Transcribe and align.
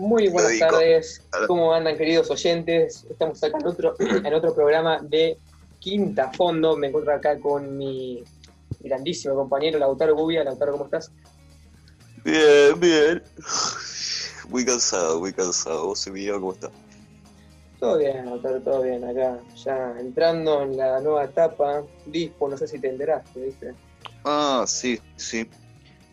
Muy 0.00 0.28
buenas 0.28 0.58
tardes. 0.58 1.22
¿cómo 1.46 1.74
andan 1.74 1.94
queridos 1.94 2.30
oyentes? 2.30 3.06
Estamos 3.10 3.44
acá 3.44 3.58
en 3.58 3.66
otro, 3.66 3.94
en 3.98 4.32
otro 4.32 4.54
programa 4.54 4.98
de 5.02 5.36
Quinta 5.78 6.32
Fondo. 6.32 6.74
Me 6.74 6.86
encuentro 6.86 7.12
acá 7.12 7.38
con 7.38 7.76
mi 7.76 8.24
grandísimo 8.80 9.34
compañero 9.34 9.78
Lautaro 9.78 10.16
Gubia. 10.16 10.42
Lautaro, 10.42 10.72
¿cómo 10.72 10.84
estás? 10.86 11.12
Bien, 12.24 12.80
bien. 12.80 13.22
Muy 14.48 14.64
cansado, 14.64 15.20
muy 15.20 15.34
cansado. 15.34 15.88
¿Vos, 15.88 16.08
cómo 16.08 16.52
estás? 16.54 16.70
Todo 17.78 17.98
bien, 17.98 18.24
Lautaro, 18.24 18.58
todo 18.62 18.82
bien. 18.82 19.04
Acá 19.04 19.38
ya 19.54 19.94
entrando 20.00 20.62
en 20.62 20.78
la 20.78 21.00
nueva 21.00 21.24
etapa. 21.24 21.82
Dispo, 22.06 22.48
no 22.48 22.56
sé 22.56 22.66
si 22.68 22.78
te 22.78 22.88
enteraste, 22.88 23.38
¿viste? 23.38 23.74
Ah, 24.24 24.64
sí, 24.66 24.98
sí. 25.16 25.46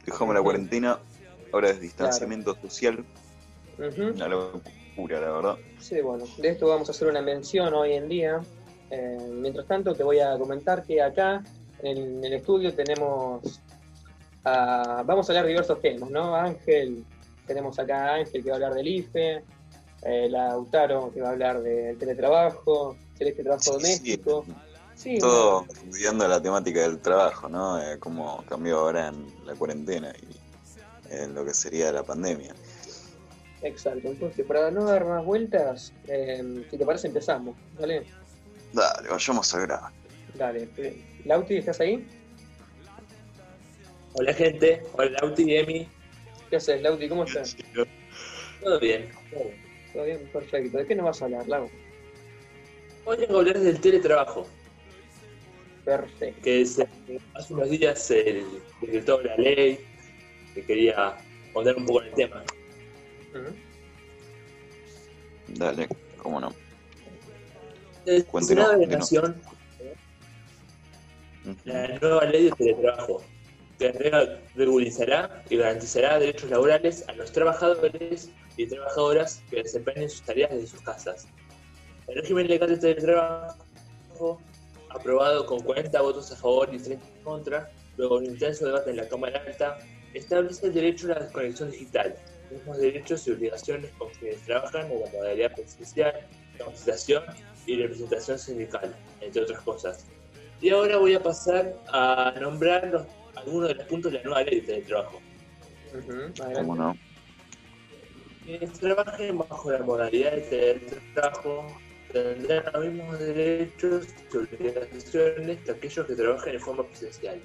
Dejamos 0.06 0.36
la 0.36 0.42
cuarentena. 0.42 1.00
Ahora 1.54 1.70
es 1.70 1.80
distanciamiento 1.80 2.54
social. 2.62 3.06
Ujú. 3.77 4.13
Una 4.16 4.27
locura, 4.27 5.20
la 5.20 5.31
verdad. 5.31 5.58
Sí, 5.80 6.02
bueno, 6.02 6.26
de 6.38 6.49
esto 6.49 6.67
vamos 6.67 6.90
a 6.90 6.91
hacer 6.91 7.08
una 7.08 7.22
mención 7.22 7.73
hoy 7.73 7.94
en 7.94 8.08
día. 8.09 8.41
Eh, 8.90 9.17
mientras 9.34 9.67
tanto, 9.67 9.94
te 9.95 10.03
voy 10.03 10.20
a 10.20 10.38
comentar 10.38 10.84
que 10.86 11.02
acá 11.02 11.44
en 11.84 12.23
el 12.23 12.34
estudio 12.34 12.73
tenemos. 12.73 13.61
a- 14.50 15.03
vamos 15.06 15.28
a 15.28 15.34
hablar 15.34 15.44
de 15.44 15.50
diversos 15.50 15.81
temas, 15.81 16.09
¿no? 16.09 16.34
Ángel, 16.34 17.03
tenemos 17.45 17.78
acá 17.80 18.11
a 18.11 18.16
Ángel 18.16 18.42
que 18.44 18.50
va 18.50 18.56
a 18.56 18.58
hablar 18.58 18.73
del 18.75 18.88
IFE, 18.88 19.44
eh, 20.03 20.30
Lautaro 20.30 21.12
que 21.14 21.19
va 21.22 21.30
a 21.30 21.31
hablar 21.31 21.62
del 21.62 21.97
teletrabajo, 21.97 22.95
Celeste 23.17 23.44
trabajo 23.44 23.64
Sí, 23.64 23.72
doméstico. 23.72 24.45
Sí, 24.95 25.17
Todo 25.19 25.66
estudiando 25.69 26.28
la 26.30 26.41
temática 26.41 26.80
del 26.80 27.00
trabajo, 27.00 27.50
¿no? 27.50 27.80
Eh, 27.81 28.00
cómo 28.00 28.44
cambió 28.47 28.80
ahora 28.80 29.09
en 29.09 29.28
la 29.45 29.53
cuarentena 29.56 30.14
y 30.22 31.14
en 31.14 31.36
lo 31.36 31.44
que 31.44 31.53
sería 31.53 31.91
la 31.91 32.03
pandemia. 32.03 32.56
Exacto. 33.61 34.08
Entonces, 34.09 34.45
para 34.45 34.72
no 34.72 34.86
dar 34.86 35.05
más 35.05 35.23
vueltas, 35.25 35.94
eh, 36.08 36.44
si 36.69 36.77
te 36.77 36.86
parece, 36.86 37.08
empezamos, 37.08 37.55
¿vale? 37.80 38.03
Dale, 38.73 39.09
vayamos 39.09 39.53
a 39.55 39.59
grano. 39.61 39.88
Dale. 40.36 40.67
Eh, 40.77 41.02
Lauti, 41.25 41.55
¿estás 41.58 41.80
ahí? 41.80 42.05
Hola 44.13 44.33
gente, 44.33 44.81
hola 44.94 45.11
Lauti 45.22 45.44
y 45.44 45.55
Emi, 45.58 45.88
¿Qué 46.50 46.55
haces, 46.55 46.81
Lauti? 46.81 47.08
¿Cómo 47.08 47.23
estás? 47.25 47.55
todo 48.63 48.80
bien. 48.80 49.09
todo 49.31 49.44
bien. 49.44 49.67
Todo 49.94 50.03
bien, 50.03 50.30
perfecto. 50.33 50.78
¿De 50.78 50.85
qué 50.88 50.95
nos 50.95 51.05
vas 51.05 51.22
a 51.22 51.25
hablar, 51.25 51.47
Lau? 51.47 51.69
Hoy 53.05 53.17
vengo 53.17 53.35
a 53.35 53.39
hablar 53.39 53.59
del 53.59 53.80
teletrabajo, 53.80 54.47
Perfecto. 55.85 56.41
que 56.41 56.66
se- 56.66 56.88
hace 57.35 57.53
unos 57.53 57.69
días 57.69 58.02
se 58.02 58.44
decretó 58.81 59.22
la 59.22 59.35
ley, 59.38 59.80
que 60.53 60.63
quería 60.66 61.16
poner 61.53 61.75
un 61.78 61.85
poco 61.85 62.02
en 62.02 62.08
el 62.09 62.13
tema. 62.16 62.44
Dale, 65.50 65.88
cómo 66.17 66.39
no. 66.39 66.53
Cuéntenos, 68.25 68.47
Senado 68.67 68.72
de 68.80 68.88
la 71.66 72.00
nueva 72.00 72.25
ley 72.25 72.45
de 72.45 72.52
teletrabajo, 72.52 73.22
que 73.80 73.92
re- 73.92 74.39
regularizará 74.56 75.44
y 75.50 75.57
garantizará 75.57 76.19
derechos 76.19 76.50
laborales 76.50 77.07
a 77.07 77.13
los 77.13 77.31
trabajadores 77.31 78.29
y 78.57 78.68
trabajadoras 78.68 79.41
que 79.50 79.63
desempeñen 79.63 80.09
sus 80.09 80.22
tareas 80.23 80.50
desde 80.52 80.68
sus 80.68 80.81
casas. 80.81 81.28
El 82.07 82.16
régimen 82.22 82.47
legal 82.47 82.69
de 82.69 82.78
teletrabajo, 82.78 84.41
aprobado 84.90 85.46
con 85.46 85.59
40 85.62 86.02
votos 86.02 86.31
a 86.31 86.35
favor 86.35 86.73
y 86.73 86.79
30 86.79 87.06
en 87.06 87.23
contra, 87.23 87.69
luego 87.97 88.19
de 88.19 88.28
un 88.28 88.34
intenso 88.34 88.66
debate 88.66 88.90
en 88.91 88.97
la 88.97 89.07
Cámara 89.07 89.41
Alta, 89.46 89.78
establece 90.13 90.68
el 90.68 90.73
derecho 90.73 91.07
a 91.07 91.16
la 91.16 91.19
desconexión 91.25 91.69
digital, 91.72 92.16
mismos 92.52 92.78
derechos 92.78 93.28
y 93.28 93.31
obligaciones 93.31 93.91
con 93.97 94.09
quienes 94.12 94.41
trabajan 94.41 94.91
en 94.91 95.02
la 95.02 95.09
modalidad 95.12 95.53
presencial, 95.56 96.13
capacitación 96.58 97.24
y 97.66 97.78
representación 97.81 98.40
sindical, 98.40 98.96
entre 99.22 99.41
otras 99.44 99.62
cosas. 99.62 100.06
Y 100.62 100.69
ahora 100.69 100.97
voy 100.97 101.13
a 101.13 101.22
pasar 101.22 101.75
a 101.90 102.34
nombrar 102.40 102.88
los- 102.88 103.06
algunos 103.35 103.69
de 103.69 103.75
los 103.75 103.85
puntos 103.88 104.12
de 104.12 104.18
la 104.19 104.24
nueva 104.24 104.44
ley 104.44 104.62
de 104.62 104.68
teletrabajo. 104.68 105.22
Ujú, 105.94 106.34
¿Cómo 106.53 106.75
no? 106.75 106.97
Quienes 108.44 108.79
trabajen 108.79 109.38
bajo 109.38 109.72
la 109.72 109.79
modalidad 109.79 110.31
de 110.31 110.41
teletrabajo 110.41 111.68
tendrán 112.12 112.64
los 112.74 112.85
mismos 112.85 113.19
derechos 113.19 114.08
y 114.34 114.38
obligaciones 114.38 115.59
que 115.59 115.72
aquellos 115.72 116.08
que 116.08 116.16
trabajen 116.16 116.53
en 116.56 116.62
forma 116.62 116.88
presencial. 116.88 117.41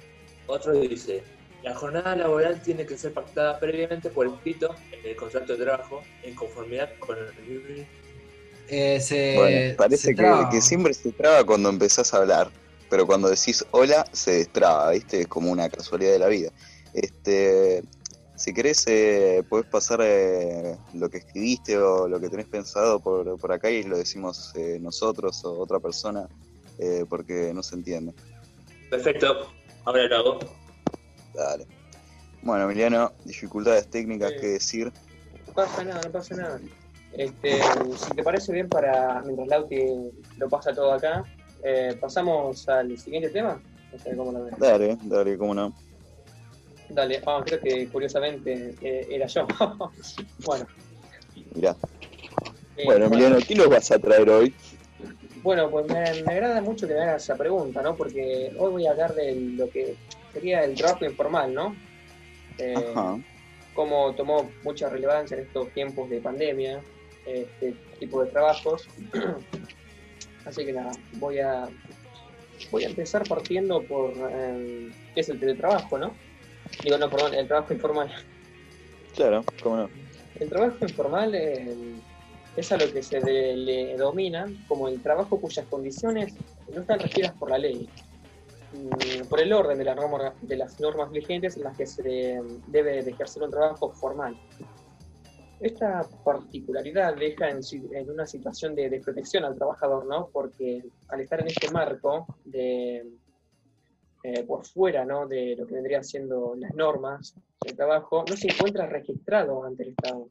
Otro 0.47 0.71
dice, 0.73 1.23
la 1.63 1.73
jornada 1.75 2.15
laboral 2.15 2.61
tiene 2.61 2.85
que 2.85 2.97
ser 2.97 3.13
pactada 3.13 3.57
previamente 3.59 4.09
por 4.09 4.27
escrito 4.27 4.75
en 4.91 5.09
el 5.09 5.15
contrato 5.15 5.55
de 5.55 5.63
trabajo 5.63 6.03
en 6.21 6.35
conformidad 6.35 6.89
con 6.99 7.17
el 7.17 7.87
Eh, 8.67 8.99
se, 8.99 9.35
Bueno, 9.37 9.75
parece 9.77 10.03
se 10.03 10.09
que, 10.09 10.15
traba. 10.15 10.49
que 10.49 10.61
siempre 10.61 10.93
se 10.93 11.11
traba 11.13 11.43
cuando 11.45 11.69
empezás 11.69 12.13
a 12.13 12.17
hablar, 12.17 12.49
pero 12.89 13.05
cuando 13.05 13.29
decís 13.29 13.65
hola 13.71 14.05
se 14.11 14.31
destraba, 14.39 14.91
¿viste? 14.91 15.21
Es 15.21 15.27
como 15.27 15.51
una 15.51 15.69
casualidad 15.69 16.11
de 16.11 16.19
la 16.19 16.27
vida. 16.27 16.51
Este, 16.93 17.81
si 18.35 18.53
querés, 18.53 18.83
eh, 18.87 19.41
podés 19.47 19.65
pasar 19.67 19.99
eh, 20.03 20.75
lo 20.93 21.09
que 21.09 21.19
escribiste 21.19 21.77
o 21.77 22.09
lo 22.09 22.19
que 22.19 22.29
tenés 22.29 22.47
pensado 22.47 22.99
por, 22.99 23.37
por 23.39 23.51
acá 23.53 23.69
y 23.69 23.83
lo 23.83 23.97
decimos 23.97 24.51
eh, 24.55 24.79
nosotros 24.81 25.43
o 25.45 25.59
otra 25.59 25.79
persona, 25.79 26.27
eh, 26.77 27.05
porque 27.07 27.53
no 27.53 27.63
se 27.63 27.75
entiende. 27.75 28.11
Perfecto, 28.89 29.49
ahora 29.85 30.07
lo 30.07 30.15
hago. 30.17 30.39
Dale. 31.33 31.65
Bueno, 32.41 32.65
Emiliano, 32.65 33.11
dificultades 33.23 33.87
técnicas 33.89 34.31
Sí. 34.33 34.37
que 34.39 34.47
decir. 34.47 34.91
No 35.47 35.53
pasa 35.53 35.83
nada, 35.83 36.01
no 36.05 36.11
pasa 36.11 36.35
nada. 36.35 36.59
Este, 37.13 37.61
si 37.97 38.11
te 38.15 38.23
parece 38.23 38.51
bien, 38.51 38.67
para 38.69 39.21
mientras 39.21 39.47
Lauti 39.47 40.11
lo 40.37 40.49
pasa 40.49 40.73
todo 40.73 40.91
acá, 40.93 41.23
eh, 41.63 41.95
pasamos 42.01 42.67
al 42.67 42.97
siguiente 42.97 43.29
tema. 43.29 43.61
No 43.91 43.99
sé 43.99 44.15
cómo 44.15 44.31
lo 44.31 44.43
ves. 44.45 44.55
Dale, 44.57 44.97
dale, 45.03 45.37
cómo 45.37 45.53
no. 45.53 45.73
Dale, 46.89 47.21
ah, 47.25 47.41
creo 47.45 47.59
que 47.61 47.87
curiosamente 47.89 48.75
eh, 48.81 49.07
era 49.09 49.27
yo. 49.27 49.47
bueno. 50.45 50.65
Mirá. 51.55 51.75
eh, 52.77 52.83
Bueno, 52.85 53.05
Emiliano, 53.05 53.37
¿qué 53.47 53.55
nos 53.55 53.69
vas 53.69 53.91
a 53.91 53.99
traer 53.99 54.29
hoy? 54.29 54.53
Bueno, 55.43 55.69
pues 55.69 55.85
me, 55.87 56.23
me 56.23 56.31
agrada 56.33 56.61
mucho 56.61 56.87
que 56.87 56.93
me 56.93 57.01
hagas 57.01 57.23
esa 57.23 57.35
pregunta, 57.35 57.81
¿no? 57.81 57.95
Porque 57.95 58.51
hoy 58.57 58.71
voy 58.71 58.87
a 58.87 58.91
hablar 58.91 59.13
de 59.13 59.35
lo 59.35 59.69
que 59.69 59.95
sería 60.33 60.63
el 60.63 60.75
trabajo 60.75 61.05
informal, 61.05 61.53
¿no? 61.53 61.75
Eh, 62.57 62.73
Ajá. 62.75 63.17
cómo 63.73 64.13
tomó 64.15 64.51
mucha 64.63 64.89
relevancia 64.89 65.37
en 65.37 65.43
estos 65.43 65.71
tiempos 65.73 66.09
de 66.09 66.21
pandemia 66.21 66.81
este 67.25 67.73
tipo 67.99 68.23
de 68.23 68.31
trabajos. 68.31 68.87
Así 70.45 70.65
que 70.65 70.73
nada, 70.73 70.91
voy 71.13 71.39
a 71.39 71.69
voy 72.71 72.83
a 72.83 72.87
empezar 72.87 73.27
partiendo 73.27 73.83
por 73.83 74.13
eh, 74.31 74.89
qué 75.13 75.21
es 75.21 75.29
el 75.29 75.39
teletrabajo, 75.39 75.97
¿no? 75.97 76.15
Digo, 76.83 76.97
no, 76.97 77.09
perdón, 77.09 77.33
el 77.35 77.47
trabajo 77.47 77.73
informal. 77.73 78.11
Claro, 79.15 79.41
cómo 79.61 79.77
no. 79.77 79.89
El 80.39 80.49
trabajo 80.49 80.77
informal 80.81 81.35
eh, 81.35 81.75
es 82.55 82.71
a 82.71 82.77
lo 82.77 82.91
que 82.91 83.01
se 83.03 83.19
de- 83.21 83.55
le 83.55 83.95
domina 83.95 84.51
como 84.67 84.87
el 84.87 85.01
trabajo 85.01 85.39
cuyas 85.39 85.65
condiciones 85.67 86.33
no 86.73 86.81
están 86.81 86.99
regidas 86.99 87.33
por 87.37 87.51
la 87.51 87.57
ley, 87.57 87.89
por 89.29 89.39
el 89.39 89.53
orden 89.53 89.77
de, 89.77 89.83
la 89.83 89.95
norma- 89.95 90.33
de 90.41 90.57
las 90.57 90.79
normas 90.79 91.11
vigentes 91.11 91.57
en 91.57 91.63
las 91.63 91.77
que 91.77 91.85
se 91.85 92.41
debe 92.67 93.03
de 93.03 93.11
ejercer 93.11 93.43
un 93.43 93.51
trabajo 93.51 93.91
formal. 93.91 94.35
Esta 95.59 96.01
particularidad 96.25 97.15
deja 97.15 97.49
en, 97.49 97.59
en 97.93 98.09
una 98.09 98.25
situación 98.25 98.75
de 98.75 98.89
desprotección 98.89 99.45
al 99.45 99.55
trabajador, 99.55 100.05
¿no? 100.05 100.27
Porque 100.31 100.83
al 101.07 101.21
estar 101.21 101.39
en 101.39 101.47
este 101.47 101.71
marco 101.71 102.25
de 102.43 103.05
eh, 104.23 104.43
por 104.43 104.65
fuera 104.65 105.03
¿no? 105.05 105.27
de 105.27 105.55
lo 105.57 105.67
que 105.67 105.75
vendrían 105.75 106.03
siendo 106.03 106.55
las 106.55 106.73
normas 106.73 107.35
del 107.61 107.75
trabajo, 107.75 108.23
no 108.29 108.35
se 108.37 108.47
encuentra 108.47 108.87
registrado 108.87 109.63
ante 109.65 109.83
el 109.83 109.89
Estado. 109.89 110.29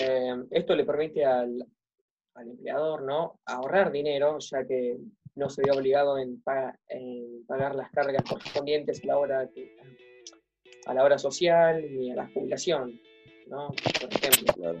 Eh, 0.00 0.44
esto 0.50 0.74
le 0.74 0.84
permite 0.84 1.24
al, 1.24 1.64
al 2.34 2.48
empleador 2.48 3.02
¿no? 3.02 3.38
ahorrar 3.44 3.90
dinero, 3.92 4.38
ya 4.40 4.64
que 4.64 4.98
no 5.36 5.48
se 5.50 5.62
ve 5.62 5.70
obligado 5.70 6.18
en, 6.18 6.40
pa- 6.42 6.76
en 6.88 7.44
pagar 7.46 7.74
las 7.74 7.90
cargas 7.92 8.22
correspondientes 8.28 9.02
a 9.04 9.06
la 9.06 9.18
hora, 9.18 9.48
a 10.86 10.94
la 10.94 11.04
hora 11.04 11.18
social 11.18 11.84
ni 11.96 12.10
a 12.10 12.16
la 12.16 12.28
jubilación, 12.28 13.00
¿no? 13.46 13.68
por 14.00 14.12
ejemplo. 14.12 14.54
Claro. 14.54 14.80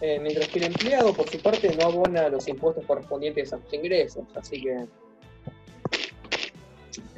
Eh, 0.00 0.18
mientras 0.20 0.48
que 0.48 0.58
el 0.58 0.66
empleado, 0.66 1.14
por 1.14 1.28
su 1.28 1.40
parte, 1.40 1.74
no 1.76 1.86
abona 1.86 2.28
los 2.28 2.46
impuestos 2.46 2.84
correspondientes 2.84 3.52
a 3.52 3.58
sus 3.62 3.72
ingresos. 3.72 4.24
Así 4.36 4.60
que, 4.60 4.86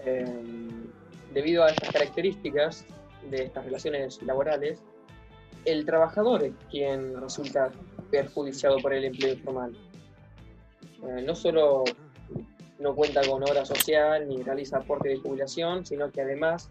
eh, 0.04 0.42
debido 1.32 1.64
a 1.64 1.70
estas 1.70 1.90
características 1.90 2.84
de 3.30 3.44
estas 3.44 3.64
relaciones 3.64 4.22
laborales, 4.22 4.78
el 5.64 5.84
trabajador 5.84 6.44
es 6.44 6.52
quien 6.70 7.20
resulta 7.20 7.72
perjudiciado 8.10 8.78
por 8.78 8.92
el 8.92 9.04
empleo 9.06 9.32
informal. 9.32 9.76
Eh, 11.02 11.22
no 11.22 11.34
solo 11.34 11.84
no 12.78 12.94
cuenta 12.94 13.22
con 13.26 13.42
obra 13.42 13.64
social 13.64 14.28
ni 14.28 14.42
realiza 14.42 14.78
aporte 14.78 15.08
de 15.08 15.16
jubilación, 15.16 15.86
sino 15.86 16.10
que 16.10 16.20
además 16.20 16.68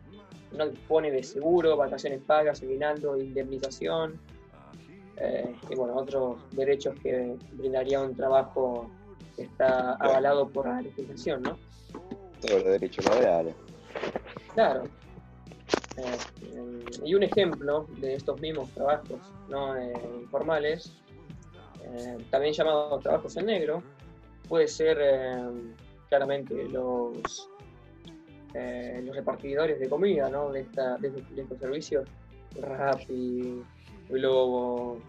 no 0.51 0.68
dispone 0.69 1.12
de 1.12 1.24
seguro, 1.24 1.75
vacaciones 1.75 2.22
pagas, 2.22 2.62
aguinaldo, 2.62 3.18
indemnización, 3.18 4.19
eh, 5.18 5.56
y 5.69 5.75
bueno, 5.75 5.95
otros 5.95 6.38
derechos 6.51 6.95
que 7.01 7.36
brindaría 7.54 8.01
un 8.01 8.16
trabajo 8.16 8.89
que 9.36 9.44
está 9.44 9.94
avalado 9.94 10.48
por 10.50 10.68
la 10.68 10.81
legislación, 10.81 11.42
¿no? 11.42 11.57
Todos 12.42 12.63
los 12.63 12.66
derechos 12.66 13.06
laborales. 13.06 13.56
Claro. 14.54 14.83
Eh, 15.98 16.86
y 17.04 17.16
un 17.16 17.24
ejemplo 17.24 17.88
de 17.98 18.16
estos 18.16 18.39
mismos 18.42 18.69
trabajos 18.72 19.19
no 19.50 19.75
eh, 19.77 19.94
informales, 20.22 20.92
también 22.31 22.51
llamados 22.51 23.04
trabajos 23.04 23.38
en 23.38 23.45
negro, 23.45 23.83
puede 24.47 24.68
ser 24.68 24.97
claramente 26.09 26.68
los, 26.69 27.50
los 28.53 29.15
repartidores 29.15 29.80
de 29.80 29.89
comida 29.89 30.30
¿no? 30.30 30.51
de, 30.51 30.62
esta, 30.62 30.97
de, 30.97 31.07
estos 31.36 31.59
servicios, 31.59 32.07
Rappi, 32.62 33.63
Globo, 34.09 35.00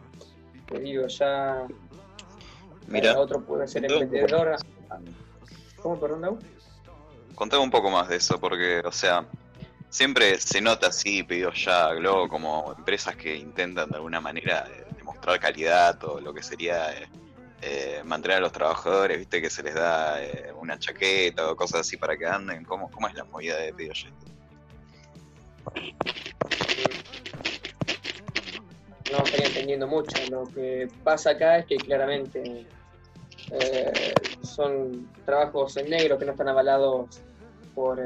pedido 0.68 1.06
ya. 1.06 1.66
Mira, 2.88 3.18
otro 3.18 3.40
puede 3.40 3.66
ser 3.66 3.84
el 3.84 3.98
vendedor. 3.98 4.56
¿Cómo, 5.82 6.00
perdón, 6.00 6.38
Contame 7.34 7.62
un 7.62 7.70
poco 7.70 7.90
más 7.90 8.08
de 8.08 8.16
eso, 8.16 8.40
porque, 8.40 8.80
o 8.84 8.92
sea, 8.92 9.26
siempre 9.90 10.40
se 10.40 10.60
nota 10.60 10.88
así, 10.88 11.22
pedido 11.22 11.52
ya, 11.52 11.92
Globo, 11.94 12.28
como 12.28 12.74
empresas 12.76 13.14
que 13.16 13.36
intentan 13.36 13.90
de 13.90 13.96
alguna 13.96 14.20
manera 14.20 14.66
eh, 14.68 14.86
demostrar 14.96 15.38
calidad 15.38 16.02
o 16.04 16.20
lo 16.20 16.32
que 16.32 16.42
sería 16.42 16.90
eh, 17.62 17.98
eh, 17.98 18.04
mantener 18.04 18.38
a 18.38 18.40
los 18.40 18.52
trabajadores, 18.52 19.18
viste 19.18 19.40
que 19.40 19.50
se 19.50 19.62
les 19.62 19.74
da 19.74 20.18
una 20.60 20.78
chaqueta 20.78 21.50
o 21.50 21.56
cosas 21.56 21.80
así 21.80 21.96
para 21.96 22.16
que 22.16 22.26
anden. 22.26 22.64
¿Cómo, 22.64 22.90
cómo 22.90 23.08
es 23.08 23.14
la 23.14 23.24
movida 23.24 23.56
de 23.56 23.72
ya? 23.72 24.10
No 29.12 29.24
estoy 29.24 29.46
entendiendo 29.46 29.86
mucho. 29.86 30.16
Lo 30.30 30.44
que 30.44 30.88
pasa 31.04 31.30
acá 31.30 31.58
es 31.58 31.66
que 31.66 31.76
claramente 31.76 32.66
son 34.42 35.08
trabajos 35.24 35.76
en 35.76 35.90
negro 35.90 36.18
que 36.18 36.24
no 36.24 36.32
están 36.32 36.48
avalados 36.48 37.20
por 37.74 38.00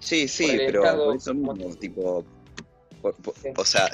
Sí, 0.00 0.26
sí, 0.28 0.54
pero 0.56 0.82
por 0.82 1.16
eso 1.16 1.34
mismo, 1.34 1.54
tipo, 1.76 2.24
o 3.56 3.64
sea, 3.64 3.90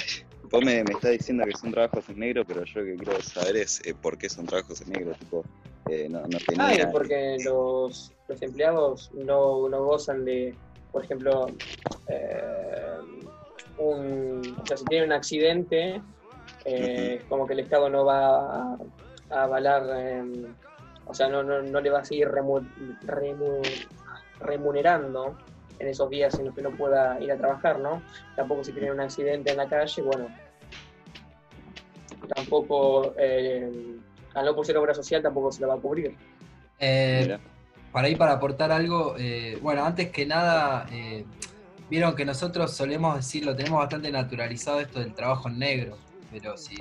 vos 0.50 0.64
me, 0.64 0.84
me 0.84 0.92
estás 0.92 1.12
diciendo 1.12 1.44
que 1.44 1.56
son 1.56 1.72
trabajos 1.72 2.08
en 2.08 2.18
negro, 2.18 2.44
pero 2.44 2.64
yo 2.64 2.80
lo 2.80 2.86
que 2.86 2.96
quiero 2.96 3.22
saber 3.22 3.56
es 3.56 3.80
eh, 3.86 3.94
por 3.94 4.16
qué 4.18 4.28
son 4.28 4.46
trabajos 4.46 4.80
en 4.82 4.92
negro, 4.92 5.12
tipo, 5.14 5.44
eh, 5.88 6.08
no, 6.08 6.20
no 6.22 6.38
tenía... 6.46 6.86
Ah, 6.86 6.90
porque 6.90 7.36
los, 7.44 8.12
los 8.28 8.42
empleados 8.42 9.10
no, 9.14 9.68
no 9.68 9.84
gozan 9.84 10.24
de, 10.24 10.54
por 10.92 11.04
ejemplo, 11.04 11.46
eh, 12.08 12.96
un, 13.78 14.56
o 14.60 14.66
sea, 14.66 14.76
si 14.76 14.84
tienen 14.86 15.08
un 15.08 15.12
accidente, 15.12 16.00
eh, 16.64 17.22
como 17.28 17.46
que 17.46 17.52
el 17.52 17.60
Estado 17.60 17.88
no 17.88 18.04
va 18.04 18.38
a, 18.62 18.78
avalar, 19.30 19.88
em, 20.00 20.46
o 21.04 21.14
sea, 21.14 21.28
no, 21.28 21.42
no, 21.42 21.62
no, 21.62 21.80
le 21.80 21.90
va 21.90 22.00
a 22.00 22.04
seguir 22.04 22.28
remunerando 24.40 25.36
en 25.78 25.88
esos 25.88 26.10
días 26.10 26.38
en 26.38 26.46
los 26.46 26.54
que 26.54 26.62
no 26.62 26.70
pueda 26.70 27.20
ir 27.20 27.30
a 27.32 27.36
trabajar, 27.36 27.78
¿no? 27.78 28.02
Tampoco 28.34 28.64
si 28.64 28.72
tiene 28.72 28.92
un 28.92 29.00
accidente 29.00 29.50
en 29.50 29.56
la 29.56 29.68
calle, 29.68 30.02
bueno, 30.02 30.28
tampoco, 32.34 33.14
eh, 33.18 33.70
al 34.34 34.44
no 34.44 34.54
por 34.54 34.66
ser 34.66 34.76
obra 34.76 34.94
social, 34.94 35.22
tampoco 35.22 35.52
se 35.52 35.60
lo 35.60 35.68
va 35.68 35.74
a 35.74 35.78
cubrir. 35.78 36.14
Eh, 36.78 37.38
para 37.92 38.08
ir 38.08 38.18
para 38.18 38.32
aportar 38.32 38.72
algo, 38.72 39.16
eh, 39.18 39.58
bueno, 39.62 39.84
antes 39.84 40.10
que 40.10 40.26
nada, 40.26 40.86
vieron 41.88 42.14
que 42.14 42.24
nosotros 42.24 42.72
solemos 42.72 43.16
decirlo, 43.16 43.56
tenemos 43.56 43.78
bastante 43.78 44.10
naturalizado 44.10 44.80
esto 44.80 45.00
del 45.00 45.14
trabajo 45.14 45.48
en 45.48 45.58
negro, 45.58 45.96
pero 46.30 46.56
sí, 46.56 46.76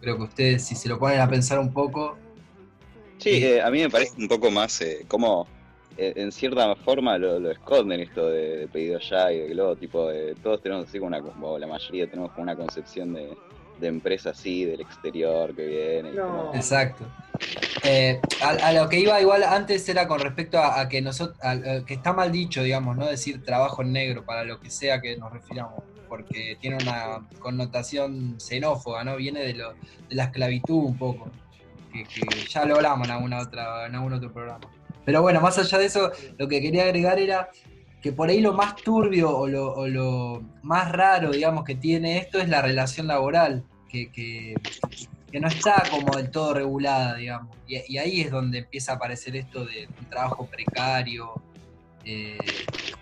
creo 0.00 0.16
que 0.16 0.22
ustedes, 0.22 0.64
si 0.64 0.74
se 0.74 0.88
lo 0.88 0.98
ponen 0.98 1.20
a 1.20 1.28
pensar 1.28 1.58
un 1.58 1.72
poco... 1.72 2.16
Sí, 3.18 3.58
a 3.58 3.70
mí 3.70 3.80
me 3.80 3.90
parece 3.90 4.14
un 4.18 4.28
poco 4.28 4.50
más 4.50 4.82
como 5.08 5.46
en 5.96 6.30
cierta 6.30 6.74
forma 6.76 7.16
lo, 7.18 7.50
esconden 7.50 8.00
esto 8.00 8.28
de, 8.28 8.68
pedido 8.72 8.98
ya 8.98 9.32
y 9.32 9.38
de 9.38 9.48
globo, 9.48 9.76
tipo, 9.76 10.08
todos 10.42 10.60
tenemos 10.62 10.88
así 10.88 10.98
como 10.98 11.16
una, 11.16 11.58
la 11.58 11.66
mayoría 11.66 12.08
tenemos 12.08 12.32
como 12.32 12.42
una 12.42 12.56
concepción 12.56 13.14
de, 13.14 13.36
de 13.80 13.88
empresa 13.88 14.30
así, 14.30 14.64
del 14.64 14.80
exterior 14.80 15.54
que 15.54 15.66
viene. 15.66 16.10
Exacto. 16.54 17.04
Eh, 17.82 18.20
a, 18.42 18.72
lo 18.72 18.88
que 18.88 18.98
iba 18.98 19.20
igual 19.20 19.42
antes 19.42 19.88
era 19.88 20.08
con 20.08 20.20
respecto 20.20 20.58
a, 20.58 20.88
que 20.88 21.02
nosotros, 21.02 21.36
que 21.86 21.94
está 21.94 22.12
mal 22.12 22.32
dicho, 22.32 22.62
digamos, 22.62 22.96
no 22.96 23.06
decir 23.06 23.44
trabajo 23.44 23.82
en 23.82 23.92
negro 23.92 24.24
para 24.24 24.44
lo 24.44 24.60
que 24.60 24.70
sea 24.70 25.00
que 25.00 25.16
nos 25.16 25.32
refiramos, 25.32 25.82
porque 26.08 26.56
tiene 26.60 26.78
una 26.82 27.26
connotación 27.38 28.40
xenófoba, 28.40 29.04
¿no? 29.04 29.16
Viene 29.16 29.40
de, 29.40 29.54
lo, 29.54 29.72
de 29.72 30.14
la 30.14 30.24
esclavitud 30.24 30.84
un 30.84 30.98
poco, 30.98 31.30
que, 31.92 32.04
que 32.04 32.22
ya 32.48 32.64
lo 32.64 32.76
hablamos 32.76 33.06
en, 33.06 33.14
alguna 33.14 33.40
otra, 33.40 33.86
en 33.86 33.94
algún 33.94 34.14
otro 34.14 34.32
programa. 34.32 34.66
Pero 35.06 35.22
bueno, 35.22 35.40
más 35.40 35.56
allá 35.56 35.78
de 35.78 35.86
eso, 35.86 36.10
lo 36.36 36.48
que 36.48 36.60
quería 36.60 36.82
agregar 36.82 37.20
era 37.20 37.48
que 38.02 38.12
por 38.12 38.28
ahí 38.28 38.40
lo 38.40 38.52
más 38.52 38.74
turbio 38.74 39.30
o 39.30 39.46
lo, 39.46 40.42
más 40.62 40.90
raro, 40.90 41.30
digamos, 41.30 41.64
que 41.64 41.76
tiene 41.76 42.18
esto 42.18 42.38
es 42.38 42.48
la 42.48 42.60
relación 42.60 43.06
laboral, 43.06 43.64
que, 43.88 44.54
no 45.40 45.48
está 45.48 45.82
como 45.90 46.16
del 46.16 46.30
todo 46.30 46.54
regulada, 46.54 47.14
digamos. 47.14 47.56
Y, 47.68 47.98
ahí 47.98 48.20
es 48.22 48.30
donde 48.30 48.58
empieza 48.58 48.92
a 48.92 48.94
aparecer 48.96 49.36
esto 49.36 49.64
de 49.64 49.88
un 49.98 50.06
trabajo 50.06 50.46
precario. 50.46 51.40
Eh, 52.04 52.38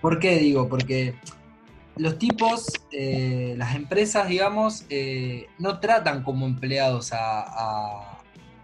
¿Por 0.00 0.18
qué 0.18 0.38
digo? 0.38 0.68
Porque 0.68 1.14
los 1.96 2.18
tipos, 2.18 2.66
eh, 2.92 3.54
las 3.56 3.76
empresas, 3.76 4.28
digamos, 4.28 4.84
eh, 4.90 5.46
no 5.58 5.80
tratan 5.80 6.22
como 6.22 6.44
empleados 6.44 7.12
a, 7.12 8.18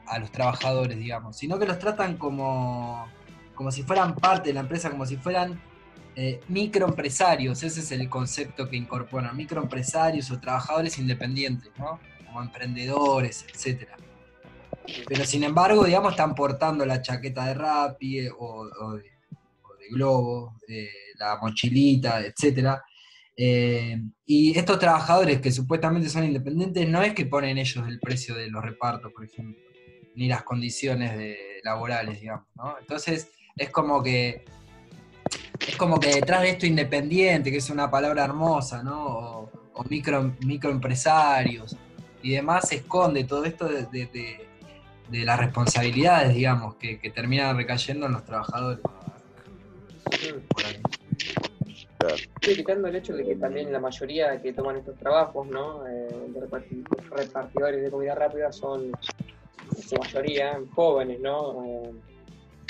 a 0.06 0.18
los 0.18 0.30
trabajadores, 0.32 0.98
digamos, 0.98 1.36
sino 1.36 1.58
que 1.58 1.66
los 1.66 1.78
tratan 1.78 2.16
como 2.16 3.06
como 3.60 3.70
si 3.70 3.82
fueran 3.82 4.14
parte 4.14 4.48
de 4.48 4.54
la 4.54 4.60
empresa, 4.60 4.88
como 4.90 5.04
si 5.04 5.18
fueran 5.18 5.60
eh, 6.16 6.40
microempresarios, 6.48 7.62
ese 7.62 7.80
es 7.80 7.92
el 7.92 8.08
concepto 8.08 8.70
que 8.70 8.74
incorporan, 8.74 9.36
microempresarios 9.36 10.30
o 10.30 10.40
trabajadores 10.40 10.98
independientes, 10.98 11.70
¿no? 11.76 12.00
Como 12.24 12.40
emprendedores, 12.40 13.44
etc. 13.52 13.86
Pero 15.06 15.26
sin 15.26 15.44
embargo, 15.44 15.84
digamos, 15.84 16.12
están 16.12 16.34
portando 16.34 16.86
la 16.86 17.02
chaqueta 17.02 17.48
de 17.48 17.52
Rappi 17.52 18.20
eh, 18.20 18.30
o, 18.38 18.94
de, 18.94 19.04
Globo, 19.90 20.56
la 21.18 21.36
mochilita, 21.36 22.22
etc. 22.24 22.78
Eh, 23.36 24.00
y 24.24 24.58
estos 24.58 24.78
trabajadores 24.78 25.38
que 25.42 25.52
supuestamente 25.52 26.08
son 26.08 26.24
independientes, 26.24 26.88
no 26.88 27.02
es 27.02 27.12
que 27.12 27.26
ponen 27.26 27.58
ellos 27.58 27.86
el 27.86 28.00
precio 28.00 28.34
de 28.34 28.48
los 28.48 28.64
repartos, 28.64 29.12
por 29.12 29.26
ejemplo, 29.26 29.62
ni 30.14 30.28
las 30.28 30.44
condiciones 30.44 31.36
laborales, 31.62 32.18
digamos, 32.22 32.46
¿no? 32.54 32.78
Entonces, 32.80 33.28
es 33.60 33.70
como 33.70 34.02
que 34.02 34.42
es 35.68 35.76
como 35.76 36.00
que 36.00 36.14
detrás 36.14 36.40
de 36.40 36.50
esto 36.50 36.66
independiente, 36.66 37.50
que 37.50 37.58
es 37.58 37.68
una 37.68 37.90
palabra 37.90 38.24
hermosa, 38.24 38.82
¿no? 38.82 39.50
O, 39.74 39.84
micro, 39.88 40.32
microempresarios 40.44 41.76
y 42.22 42.32
demás, 42.32 42.68
se 42.68 42.76
esconde 42.76 43.24
todo 43.24 43.44
esto 43.44 43.68
de, 43.68 44.46
las 45.10 45.38
responsabilidades, 45.38 46.34
digamos, 46.34 46.76
que, 46.76 46.96
terminan 47.14 47.56
recayendo 47.56 48.06
en 48.06 48.12
los 48.12 48.24
trabajadores. 48.24 48.82
Quitando 52.40 52.88
el 52.88 52.96
hecho 52.96 53.12
de 53.14 53.24
que 53.24 53.36
también 53.36 53.70
la 53.70 53.80
mayoría 53.80 54.40
que 54.40 54.54
toman 54.54 54.78
estos 54.78 54.96
trabajos, 54.96 55.46
¿no? 55.46 55.86
Eh, 55.86 56.08
de 56.28 56.40
repartidores 57.10 57.82
de 57.82 57.90
comida 57.90 58.14
rápida 58.14 58.50
son, 58.52 58.92
su 59.86 59.96
mayoría, 59.96 60.58
jóvenes, 60.74 61.20
¿no? 61.20 61.64
Eh, 61.64 61.92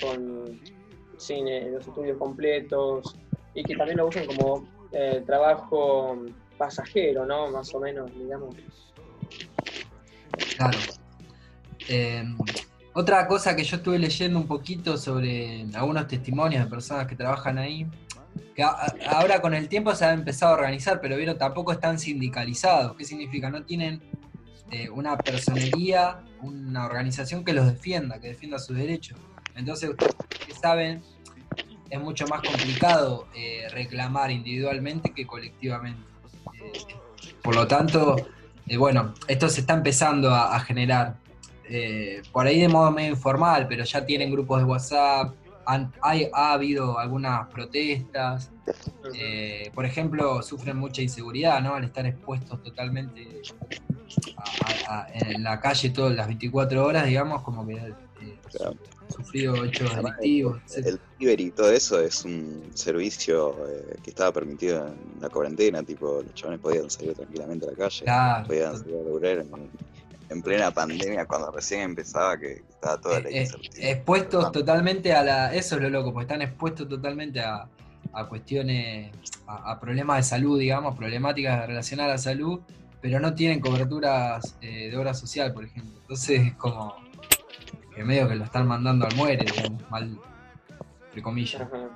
con 0.01 0.61
sin 1.21 1.73
los 1.73 1.87
estudios 1.87 2.19
completos 2.19 3.17
y 3.55 3.63
que 3.63 3.77
también 3.77 3.99
lo 3.99 4.07
usan 4.07 4.27
como 4.27 4.67
eh, 4.93 5.23
trabajo 5.27 6.19
pasajero, 6.57 7.27
¿no? 7.27 7.51
Más 7.51 7.75
o 7.75 7.81
menos, 7.81 8.11
digamos. 8.17 8.55
Claro. 10.57 10.79
Eh, 11.89 12.25
otra 12.93 13.27
cosa 13.27 13.55
que 13.55 13.65
yo 13.65 13.77
estuve 13.77 13.99
leyendo 13.99 14.39
un 14.39 14.47
poquito 14.47 14.97
sobre 14.97 15.67
algunos 15.75 16.07
testimonios 16.09 16.65
de 16.65 16.71
personas 16.71 17.07
que 17.07 17.17
trabajan 17.17 17.59
ahí, 17.59 17.87
que 18.55 18.63
ahora 18.63 19.41
con 19.41 19.55
el 19.55 19.69
tiempo 19.69 19.95
se 19.95 20.05
ha 20.05 20.13
empezado 20.13 20.53
a 20.53 20.57
organizar, 20.57 21.01
pero 21.01 21.17
vieron, 21.17 21.39
tampoco 21.39 21.73
están 21.73 21.99
sindicalizados. 21.99 22.97
¿Qué 22.97 23.05
significa? 23.05 23.49
No 23.49 23.65
tienen 23.65 24.03
eh, 24.71 24.89
una 24.91 25.17
personería, 25.17 26.23
una 26.43 26.85
organización 26.85 27.45
que 27.45 27.53
los 27.53 27.67
defienda, 27.67 28.21
que 28.21 28.29
defienda 28.29 28.59
sus 28.59 28.77
derechos. 28.77 29.19
Entonces, 29.57 29.91
ustedes 29.91 30.59
saben, 30.61 31.03
es 31.89 32.01
mucho 32.01 32.27
más 32.29 32.41
complicado 32.43 33.27
eh, 33.35 33.69
reclamar 33.71 34.31
individualmente 34.31 35.13
que 35.13 35.27
colectivamente. 35.27 36.03
Eh, 36.55 36.97
por 37.43 37.55
lo 37.55 37.67
tanto, 37.67 38.29
eh, 38.67 38.77
bueno, 38.77 39.15
esto 39.27 39.49
se 39.49 39.61
está 39.61 39.75
empezando 39.75 40.35
a, 40.35 40.59
generar. 40.61 41.17
por 42.33 42.47
ahí 42.47 42.61
de 42.61 42.69
modo 42.69 42.91
medio 42.91 43.11
informal, 43.11 43.67
pero 43.69 43.85
ya 43.85 44.05
tienen 44.05 44.31
grupos 44.31 44.59
de 44.61 44.65
WhatsApp, 44.65 45.35
han- 45.67 45.93
hay, 46.03 46.29
ha 46.33 46.53
habido 46.53 46.99
algunas 46.99 47.49
protestas, 47.49 48.51
por 49.75 49.85
ejemplo, 49.85 50.43
sufren 50.43 50.77
mucha 50.77 51.03
inseguridad, 51.03 51.61
¿no? 51.61 51.75
Al 51.75 51.85
estar 51.85 52.07
expuestos 52.07 52.63
totalmente 52.63 53.43
en 55.13 55.43
la 55.43 55.61
calle 55.61 55.91
todas 55.91 56.15
las 56.15 56.27
24 56.27 56.85
horas, 56.85 57.07
digamos, 57.07 57.43
como 57.43 57.67
que. 57.67 57.93
Sufrido 59.11 59.65
hechos 59.65 59.95
delictivos, 59.97 60.61
etc. 60.77 60.87
El 60.87 61.01
Uber 61.21 61.41
y 61.41 61.51
todo 61.51 61.71
eso 61.73 62.01
es 62.01 62.25
un 62.25 62.71
servicio 62.75 63.57
eh, 63.69 63.97
que 64.03 64.11
estaba 64.11 64.33
permitido 64.33 64.87
en 64.89 65.21
la 65.21 65.29
cuarentena, 65.29 65.83
tipo, 65.83 66.23
los 66.23 66.35
chavales 66.35 66.61
podían 66.61 66.91
salir 66.91 67.15
tranquilamente 67.15 67.67
a 67.67 67.71
la 67.71 67.77
calle, 67.77 68.05
Claro, 68.05 68.47
podían 68.47 68.79
salir 68.79 68.95
a 68.97 69.03
lograr 69.03 69.39
en, 69.39 69.49
en 70.31 70.43
plena 70.43 70.71
pandemia, 70.71 71.27
cuando 71.27 71.51
recién 71.51 71.81
empezaba, 71.83 72.39
que 72.39 72.63
estaba 72.71 73.01
toda 73.01 73.21
la 73.21 73.29
Eh, 73.29 73.33
eh, 73.35 73.41
incertidumbre. 73.43 73.91
expuestos 73.91 74.53
totalmente 74.53 75.13
a 75.13 75.23
la. 75.25 75.55
Eso 75.55 75.77
es 75.77 75.83
lo 75.83 75.91
loco, 75.91 76.13
porque 76.13 76.25
están 76.25 76.43
expuestos 76.43 76.89
totalmente 76.89 77.41
a, 77.41 77.69
a 78.13 78.29
cuestiones, 78.29 79.11
a, 79.47 79.73
a 79.73 79.81
problemas 79.81 80.17
de 80.19 80.23
salud, 80.23 80.59
digamos, 80.59 80.97
problemáticas 80.97 81.67
relacionadas 81.67 82.11
a 82.11 82.15
la 82.31 82.35
salud, 82.37 82.61
pero 83.03 83.19
no 83.19 83.35
tienen 83.35 83.61
coberturas 83.61 84.57
eh, 84.61 84.89
de 84.91 84.97
obra 84.97 85.15
social, 85.15 85.53
por 85.53 85.65
ejemplo. 85.65 85.99
Entonces 86.03 86.41
es 86.49 86.55
como 86.55 86.95
que 87.95 88.05
medio 88.05 88.29
que 88.29 88.37
lo 88.37 88.45
están 88.45 88.67
mandando 88.67 89.07
al 89.07 89.15
muere, 89.17 89.45
digamos, 89.45 89.91
mal, 89.91 90.19
entre 91.07 91.23
comillas. 91.23 91.63
Ajá. 91.63 91.91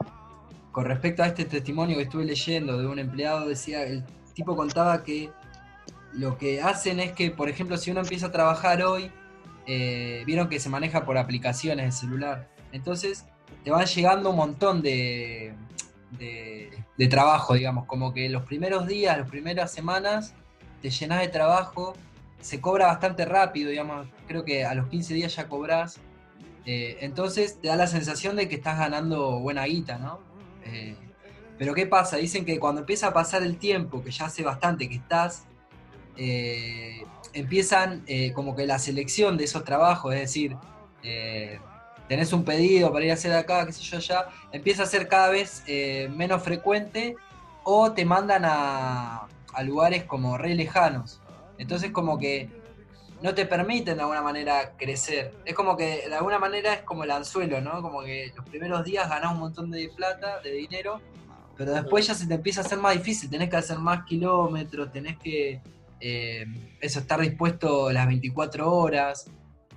Con 0.74 0.86
respecto 0.86 1.22
a 1.22 1.28
este 1.28 1.44
testimonio 1.44 1.96
que 1.96 2.02
estuve 2.02 2.24
leyendo 2.24 2.76
de 2.76 2.86
un 2.88 2.98
empleado, 2.98 3.46
decía, 3.46 3.84
el 3.84 4.04
tipo 4.34 4.56
contaba 4.56 5.04
que 5.04 5.30
lo 6.12 6.36
que 6.36 6.60
hacen 6.60 6.98
es 6.98 7.12
que, 7.12 7.30
por 7.30 7.48
ejemplo, 7.48 7.76
si 7.76 7.92
uno 7.92 8.00
empieza 8.00 8.26
a 8.26 8.32
trabajar 8.32 8.82
hoy, 8.82 9.08
eh, 9.68 10.24
vieron 10.26 10.48
que 10.48 10.58
se 10.58 10.68
maneja 10.68 11.04
por 11.04 11.16
aplicaciones 11.16 11.86
de 11.86 11.92
celular. 11.92 12.48
Entonces, 12.72 13.24
te 13.62 13.70
van 13.70 13.86
llegando 13.86 14.30
un 14.30 14.36
montón 14.36 14.82
de, 14.82 15.54
de, 16.18 16.76
de 16.98 17.06
trabajo, 17.06 17.54
digamos, 17.54 17.86
como 17.86 18.12
que 18.12 18.28
los 18.28 18.42
primeros 18.42 18.88
días, 18.88 19.16
las 19.16 19.30
primeras 19.30 19.72
semanas, 19.72 20.34
te 20.82 20.90
llenas 20.90 21.20
de 21.20 21.28
trabajo, 21.28 21.94
se 22.44 22.60
cobra 22.60 22.88
bastante 22.88 23.24
rápido, 23.24 23.70
digamos, 23.70 24.06
creo 24.28 24.44
que 24.44 24.66
a 24.66 24.74
los 24.74 24.88
15 24.88 25.14
días 25.14 25.34
ya 25.34 25.48
cobras. 25.48 25.98
Eh, 26.66 26.98
entonces 27.00 27.58
te 27.58 27.68
da 27.68 27.76
la 27.76 27.86
sensación 27.86 28.36
de 28.36 28.48
que 28.48 28.56
estás 28.56 28.78
ganando 28.78 29.40
buena 29.40 29.64
guita, 29.64 29.96
¿no? 29.96 30.20
Eh, 30.66 30.94
pero 31.56 31.72
¿qué 31.72 31.86
pasa? 31.86 32.18
Dicen 32.18 32.44
que 32.44 32.60
cuando 32.60 32.82
empieza 32.82 33.06
a 33.06 33.12
pasar 33.14 33.42
el 33.44 33.56
tiempo, 33.56 34.04
que 34.04 34.10
ya 34.10 34.26
hace 34.26 34.42
bastante 34.42 34.90
que 34.90 34.96
estás, 34.96 35.46
eh, 36.18 37.06
empiezan 37.32 38.04
como 38.34 38.54
que 38.54 38.66
la 38.66 38.78
selección 38.78 39.38
de 39.38 39.44
esos 39.44 39.64
trabajos, 39.64 40.12
es 40.12 40.20
decir, 40.20 40.54
tenés 42.08 42.34
un 42.34 42.44
pedido 42.44 42.92
para 42.92 43.06
ir 43.06 43.10
a 43.10 43.14
hacer 43.14 43.32
acá, 43.32 43.64
qué 43.64 43.72
sé 43.72 43.82
yo, 43.82 43.96
allá, 43.96 44.26
empieza 44.52 44.82
a 44.82 44.86
ser 44.86 45.08
cada 45.08 45.30
vez 45.30 45.64
menos 46.10 46.42
frecuente 46.42 47.16
o 47.62 47.92
te 47.92 48.04
mandan 48.04 48.44
a, 48.44 49.28
a 49.54 49.62
lugares 49.62 50.04
como 50.04 50.36
re 50.36 50.54
lejanos. 50.54 51.22
Entonces 51.58 51.90
como 51.92 52.18
que 52.18 52.48
no 53.22 53.34
te 53.34 53.46
permiten 53.46 53.96
de 53.96 54.02
alguna 54.02 54.22
manera 54.22 54.72
crecer. 54.76 55.32
Es 55.44 55.54
como 55.54 55.76
que 55.76 56.08
de 56.08 56.14
alguna 56.14 56.38
manera 56.38 56.74
es 56.74 56.82
como 56.82 57.04
el 57.04 57.10
anzuelo, 57.10 57.60
¿no? 57.60 57.80
Como 57.80 58.02
que 58.02 58.32
los 58.36 58.44
primeros 58.48 58.84
días 58.84 59.08
ganás 59.08 59.32
un 59.32 59.38
montón 59.38 59.70
de 59.70 59.88
plata, 59.96 60.40
de 60.40 60.52
dinero, 60.52 61.00
pero 61.56 61.72
después 61.72 62.06
ya 62.06 62.14
se 62.14 62.26
te 62.26 62.34
empieza 62.34 62.60
a 62.60 62.64
hacer 62.64 62.78
más 62.78 62.94
difícil, 62.94 63.30
tenés 63.30 63.48
que 63.48 63.56
hacer 63.56 63.78
más 63.78 64.04
kilómetros, 64.04 64.92
tenés 64.92 65.16
que 65.18 65.60
eh, 66.00 66.44
eso, 66.80 66.98
estar 66.98 67.18
dispuesto 67.20 67.90
las 67.90 68.06
24 68.06 68.70
horas. 68.70 69.26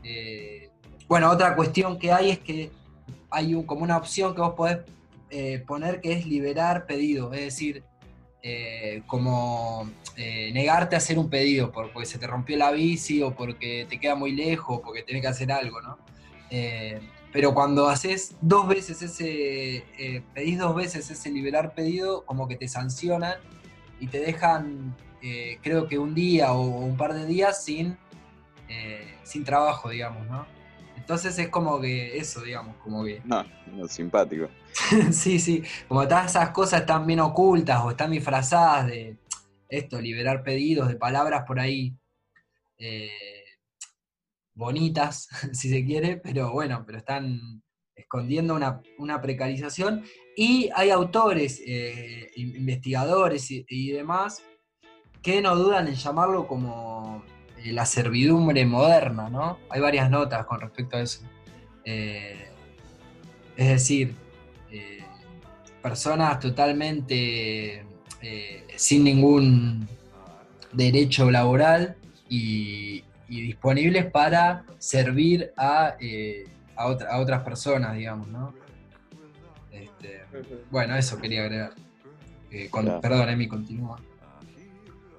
Eh, 0.04 0.70
bueno, 1.08 1.30
otra 1.30 1.56
cuestión 1.56 1.98
que 1.98 2.12
hay 2.12 2.32
es 2.32 2.40
que 2.40 2.70
hay 3.30 3.54
un- 3.56 3.64
como 3.64 3.84
una 3.84 3.96
opción 3.98 4.34
que 4.36 4.42
vos 4.42 4.54
podés 4.56 4.80
eh, 5.30 5.64
poner 5.68 6.02
que 6.02 6.12
es 6.14 6.26
liberar 6.26 6.86
pedido, 6.86 7.32
es 7.34 7.42
decir, 7.42 7.84
eh, 8.50 9.02
como 9.08 9.90
eh, 10.16 10.52
negarte 10.54 10.96
a 10.96 11.00
hacer 11.00 11.20
un 11.20 11.30
pedido 11.30 11.70
por- 11.72 11.92
porque 11.92 12.06
se 12.08 12.18
te 12.18 12.28
rompió 12.28 12.56
la 12.58 12.72
bici 12.72 13.22
o 13.22 13.36
porque 13.36 13.86
te 13.90 14.00
queda 14.00 14.16
muy 14.16 14.32
lejos 14.32 14.78
o 14.78 14.82
porque 14.82 15.04
tenés 15.04 15.22
que 15.22 15.28
hacer 15.28 15.52
algo, 15.52 15.82
¿no? 15.82 15.98
Eh, 16.50 17.02
pero 17.34 17.54
cuando 17.54 17.90
haces 17.90 18.36
dos 18.40 18.68
veces 18.70 19.02
ese, 19.02 20.24
pedís 20.34 20.58
dos 20.58 20.74
veces 20.76 21.10
ese 21.12 21.30
liberar 21.30 21.74
pedido, 21.76 22.24
como 22.26 22.48
que 22.48 22.56
te 22.56 22.68
sancionan 22.70 23.36
y 24.00 24.08
te 24.08 24.20
dejan, 24.22 24.96
creo 25.62 25.88
que 25.90 25.98
un 26.00 26.16
día 26.16 26.54
o 26.54 26.62
un 26.62 26.96
par 26.96 27.14
de 27.14 27.26
días 27.26 27.64
sin, 27.66 27.98
sin 29.24 29.44
trabajo, 29.44 29.90
digamos, 29.90 30.26
¿no? 30.28 30.48
Entonces 31.08 31.40
es 31.40 31.48
como 31.48 31.80
que 31.80 32.18
eso, 32.18 32.42
digamos, 32.42 32.76
como 32.84 33.06
que 33.06 33.22
No, 33.24 33.42
no, 33.68 33.88
simpático. 33.88 34.50
sí, 35.14 35.40
sí, 35.40 35.64
como 35.88 36.06
todas 36.06 36.32
esas 36.32 36.50
cosas 36.50 36.82
están 36.82 37.08
bien 37.08 37.22
ocultas 37.22 37.80
o 37.82 37.92
están 37.92 38.12
disfrazadas 38.12 38.88
de 38.88 39.18
esto, 39.70 40.02
liberar 40.02 40.44
pedidos 40.44 40.90
de 40.90 40.98
palabras 40.98 41.46
por 41.48 41.62
ahí 41.62 41.96
eh, 42.78 43.10
bonitas, 44.54 45.30
si 45.54 45.70
se 45.70 45.86
quiere, 45.86 46.18
pero 46.18 46.52
bueno, 46.52 46.84
pero 46.86 46.98
están 46.98 47.64
escondiendo 47.96 48.54
una, 48.54 48.82
una 48.98 49.22
precarización. 49.22 50.04
Y 50.36 50.70
hay 50.76 50.90
autores, 50.90 51.62
eh, 51.66 52.32
in- 52.36 52.54
investigadores 52.58 53.50
y, 53.50 53.66
y 53.70 53.92
demás 53.92 54.44
que 55.22 55.42
no 55.42 55.56
dudan 55.56 55.88
en 55.88 55.96
llamarlo 55.96 56.48
como 56.50 57.24
eh, 57.64 57.72
la 57.72 57.86
servidumbre 57.86 58.66
moderna, 58.66 59.30
¿no? 59.30 59.60
Hay 59.70 59.82
varias 59.82 60.10
notas 60.10 60.46
con 60.46 60.60
respecto 60.62 60.98
a 60.98 61.02
eso. 61.02 61.22
Eh, 61.86 62.50
es 63.56 63.68
decir, 63.70 64.16
eh, 64.72 65.04
personas 65.82 66.40
totalmente 66.40 67.86
eh, 68.22 68.68
sin 68.76 69.04
ningún 69.04 69.88
derecho 70.74 71.32
laboral 71.32 71.96
y, 72.30 73.04
y 73.30 73.42
disponibles 73.42 74.06
para 74.12 74.64
servir 74.78 75.52
a, 75.58 75.96
eh, 76.00 76.46
a, 76.76 76.88
otra- 76.88 77.10
a 77.12 77.20
otras 77.20 77.42
personas, 77.44 77.96
digamos, 77.96 78.28
¿no? 78.28 78.54
Este, 79.72 80.22
bueno, 80.70 80.96
eso 80.96 81.20
quería 81.20 81.42
agregar. 81.44 81.74
Eh, 82.52 82.70
con- 82.70 82.86
Claro. 82.86 83.02
Perdón, 83.02 83.30
Emi, 83.30 83.48
continúa. 83.48 84.00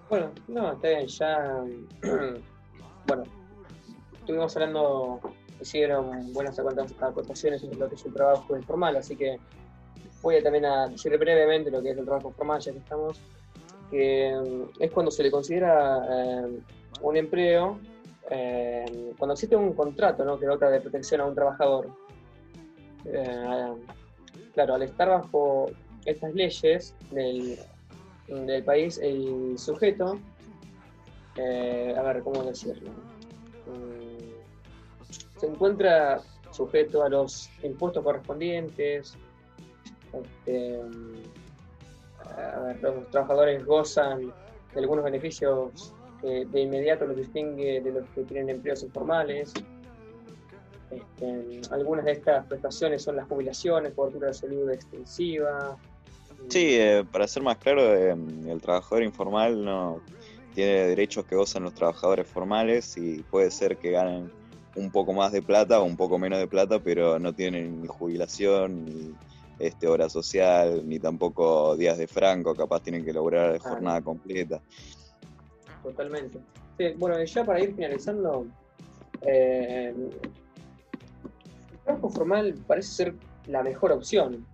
Bueno, 0.09 0.31
no, 0.49 0.73
está 0.73 0.89
bien, 0.89 1.07
ya. 1.07 1.65
bueno, 3.07 3.25
estuvimos 4.19 4.57
hablando, 4.57 5.21
hicieron 5.61 6.33
buenas 6.33 6.59
acotaciones 6.59 7.63
en 7.63 7.79
lo 7.79 7.89
que 7.91 7.95
es 7.95 8.05
un 8.07 8.15
trabajo 8.15 8.57
informal, 8.57 8.97
así 8.97 9.17
que 9.17 9.39
voy 10.23 10.43
también 10.43 10.65
a 10.65 10.89
decir 10.89 11.17
brevemente 11.19 11.71
lo 11.71 11.83
que 11.83 11.91
es 11.91 11.99
el 11.99 12.07
trabajo 12.07 12.31
formal, 12.31 12.61
ya 12.61 12.73
que 12.73 12.79
estamos, 12.79 13.21
que 13.91 14.35
mm, 14.35 14.83
es 14.83 14.91
cuando 14.91 15.11
se 15.11 15.23
le 15.23 15.31
considera 15.31 16.07
eh, 16.11 16.59
un 17.03 17.17
empleo, 17.17 17.79
eh, 18.31 19.13
cuando 19.19 19.35
existe 19.35 19.57
un 19.57 19.75
contrato 19.75 20.25
¿no? 20.25 20.39
que 20.39 20.47
dota 20.47 20.71
de 20.71 20.81
protección 20.81 21.21
a 21.21 21.27
un 21.27 21.35
trabajador. 21.35 21.89
Eh, 23.05 23.73
claro, 24.55 24.75
al 24.75 24.83
estar 24.83 25.09
bajo 25.09 25.71
estas 26.07 26.33
leyes 26.35 26.95
del, 27.11 27.59
del 28.29 28.65
país, 28.65 28.99
el 28.99 29.59
sujeto, 29.59 30.19
eh, 31.37 31.95
a 31.97 32.03
ver, 32.03 32.23
¿cómo 32.23 32.43
decirlo? 32.43 32.91
Mm, 33.67 35.39
se 35.39 35.47
encuentra 35.47 36.21
sujeto 36.51 37.03
a 37.03 37.09
los 37.09 37.49
impuestos 37.63 38.03
correspondientes. 38.03 39.17
este, 40.13 40.81
ver, 42.65 42.83
los 42.83 43.11
trabajadores 43.11 43.65
gozan 43.65 44.33
de 44.75 44.81
algunos 44.81 45.05
beneficios 45.05 45.95
que 46.21 46.45
de 46.47 46.61
inmediato 46.61 47.07
los 47.07 47.17
distingue 47.17 47.81
de 47.81 47.93
los 47.93 48.09
que 48.11 48.25
tienen 48.25 48.51
empleos 48.51 48.83
informales. 48.83 49.53
Este, 50.91 51.61
algunas 51.71 52.05
de 52.07 52.13
estas 52.13 52.47
prestaciones 52.47 53.03
son 53.03 53.17
las 53.17 53.29
jubilaciones, 53.29 53.93
cobertura 53.95 54.29
de 54.29 54.35
salud 54.35 54.71
extensiva. 54.71 55.77
Sí, 56.49 56.77
eh, 56.79 57.05
para 57.11 57.27
ser 57.27 57.43
más 57.43 57.59
claro, 57.59 57.95
eh, 57.95 58.17
el 58.47 58.61
trabajador 58.61 59.03
informal 59.03 59.65
no 59.65 60.03
tiene 60.55 60.87
derechos 60.89 61.25
que 61.27 61.37
gozan 61.37 61.65
los 61.65 61.75
trabajadores 61.75 62.27
formales 62.27 62.97
y 62.97 63.23
puede 63.23 63.51
ser 63.51 63.77
que 63.79 63.91
ganen 63.91 64.33
un 64.75 64.91
poco 64.91 65.13
más 65.13 65.33
de 65.33 65.43
plata 65.43 65.81
o 65.81 65.85
un 65.85 65.97
poco 65.97 66.19
menos 66.19 66.39
de 66.39 66.47
plata, 66.47 66.81
pero 66.81 67.19
no 67.19 67.35
tienen 67.35 67.83
ni 67.83 67.89
jubilación, 67.89 68.85
ni 68.85 69.15
este, 69.59 69.87
hora 69.89 70.09
social, 70.09 70.89
ni 70.89 70.99
tampoco 70.99 71.77
días 71.77 71.99
de 71.99 72.07
franco, 72.07 72.55
capaz 72.55 72.81
tienen 72.83 73.05
que 73.05 73.13
lograr 73.13 73.59
Claro. 73.59 73.75
jornada 73.75 74.01
completa. 74.03 74.63
Totalmente. 75.83 76.39
Sí, 76.79 76.95
bueno, 76.97 77.23
ya 77.23 77.45
para 77.45 77.61
ir 77.61 77.75
finalizando, 77.75 78.47
eh, 79.23 79.93
el 79.95 81.79
trabajo 81.85 82.09
formal 82.11 82.55
parece 82.67 82.89
ser 82.89 83.15
la 83.47 83.63
mejor 83.63 83.93
opción, 83.93 84.47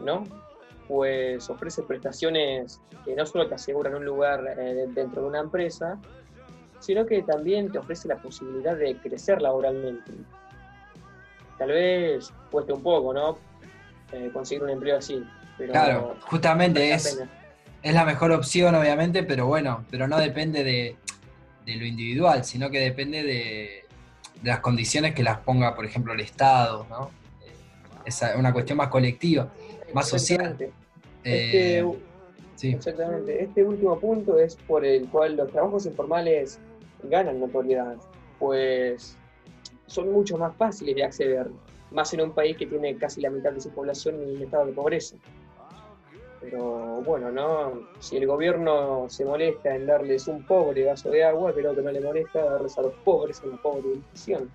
¿no? 0.00 0.24
Pues 0.88 1.48
ofrece 1.48 1.82
prestaciones 1.82 2.80
que 3.04 3.14
no 3.14 3.24
solo 3.24 3.48
te 3.48 3.54
aseguran 3.54 3.94
un 3.94 4.04
lugar 4.04 4.44
eh, 4.58 4.86
dentro 4.88 5.22
de 5.22 5.28
una 5.28 5.40
empresa, 5.40 5.98
sino 6.80 7.06
que 7.06 7.22
también 7.22 7.72
te 7.72 7.78
ofrece 7.78 8.08
la 8.08 8.16
posibilidad 8.16 8.76
de 8.76 8.96
crecer 8.98 9.40
laboralmente. 9.40 10.12
tal 11.58 11.68
vez 11.68 12.32
cueste 12.50 12.72
un 12.72 12.82
poco, 12.82 13.14
¿no? 13.14 13.38
Eh, 14.12 14.30
conseguir 14.32 14.62
un 14.64 14.70
empleo 14.70 14.98
así. 14.98 15.24
Pero 15.56 15.72
Claro, 15.72 16.16
justamente 16.22 16.80
la 16.90 16.96
es, 16.96 17.14
pena. 17.14 17.30
es 17.82 17.94
la 17.94 18.04
mejor 18.04 18.32
opción, 18.32 18.74
obviamente, 18.74 19.22
pero 19.22 19.46
bueno, 19.46 19.84
pero 19.90 20.06
no 20.06 20.18
depende 20.18 20.62
de, 20.64 20.96
de 21.64 21.76
lo 21.76 21.84
individual, 21.86 22.44
sino 22.44 22.68
que 22.70 22.80
depende 22.80 23.22
de, 23.22 23.84
de 24.42 24.50
las 24.50 24.60
condiciones 24.60 25.14
que 25.14 25.22
las 25.22 25.38
ponga, 25.38 25.74
por 25.74 25.86
ejemplo, 25.86 26.12
el 26.12 26.20
Estado, 26.20 26.86
¿no? 26.90 27.10
Eh, 27.46 27.52
Es 28.04 28.22
una 28.36 28.52
cuestión 28.52 28.76
más 28.78 28.88
colectiva. 28.88 29.48
Más 29.94 30.08
social. 30.08 30.56
Eh, 30.60 30.72
Este, 31.22 31.98
sí, 32.56 32.68
Exactamente. 32.72 33.42
Este 33.42 33.64
último 33.64 33.98
punto 33.98 34.38
es 34.38 34.56
por 34.56 34.84
el 34.84 35.08
cual 35.08 35.36
los 35.36 35.50
trabajos 35.50 35.86
informales 35.86 36.58
ganan 37.04 37.40
notoriedad, 37.40 37.96
pues 38.38 39.16
son 39.86 40.12
mucho 40.12 40.36
más 40.36 40.54
fáciles 40.56 40.94
de 40.94 41.04
acceder, 41.04 41.48
más 41.90 42.12
en 42.14 42.22
un 42.22 42.32
país 42.32 42.56
que 42.56 42.66
tiene 42.66 42.96
casi 42.96 43.20
la 43.20 43.30
mitad 43.30 43.52
de 43.52 43.60
su 43.60 43.70
población 43.70 44.16
en 44.22 44.42
estado 44.42 44.66
de 44.66 44.72
pobreza. 44.72 45.16
Pero 46.40 47.00
bueno, 47.02 47.30
no, 47.30 47.88
si 48.00 48.18
el 48.18 48.26
gobierno 48.26 49.06
se 49.08 49.24
molesta 49.24 49.74
en 49.74 49.86
darles 49.86 50.28
un 50.28 50.44
pobre 50.44 50.84
vaso 50.84 51.10
de 51.10 51.24
agua, 51.24 51.54
creo 51.54 51.74
que 51.74 51.80
no 51.80 51.90
le 51.90 52.00
molesta 52.00 52.44
darles 52.44 52.76
a 52.76 52.82
los 52.82 52.92
pobres 53.04 53.40
una 53.42 53.56
pobre 53.62 53.92
educación. 53.92 54.50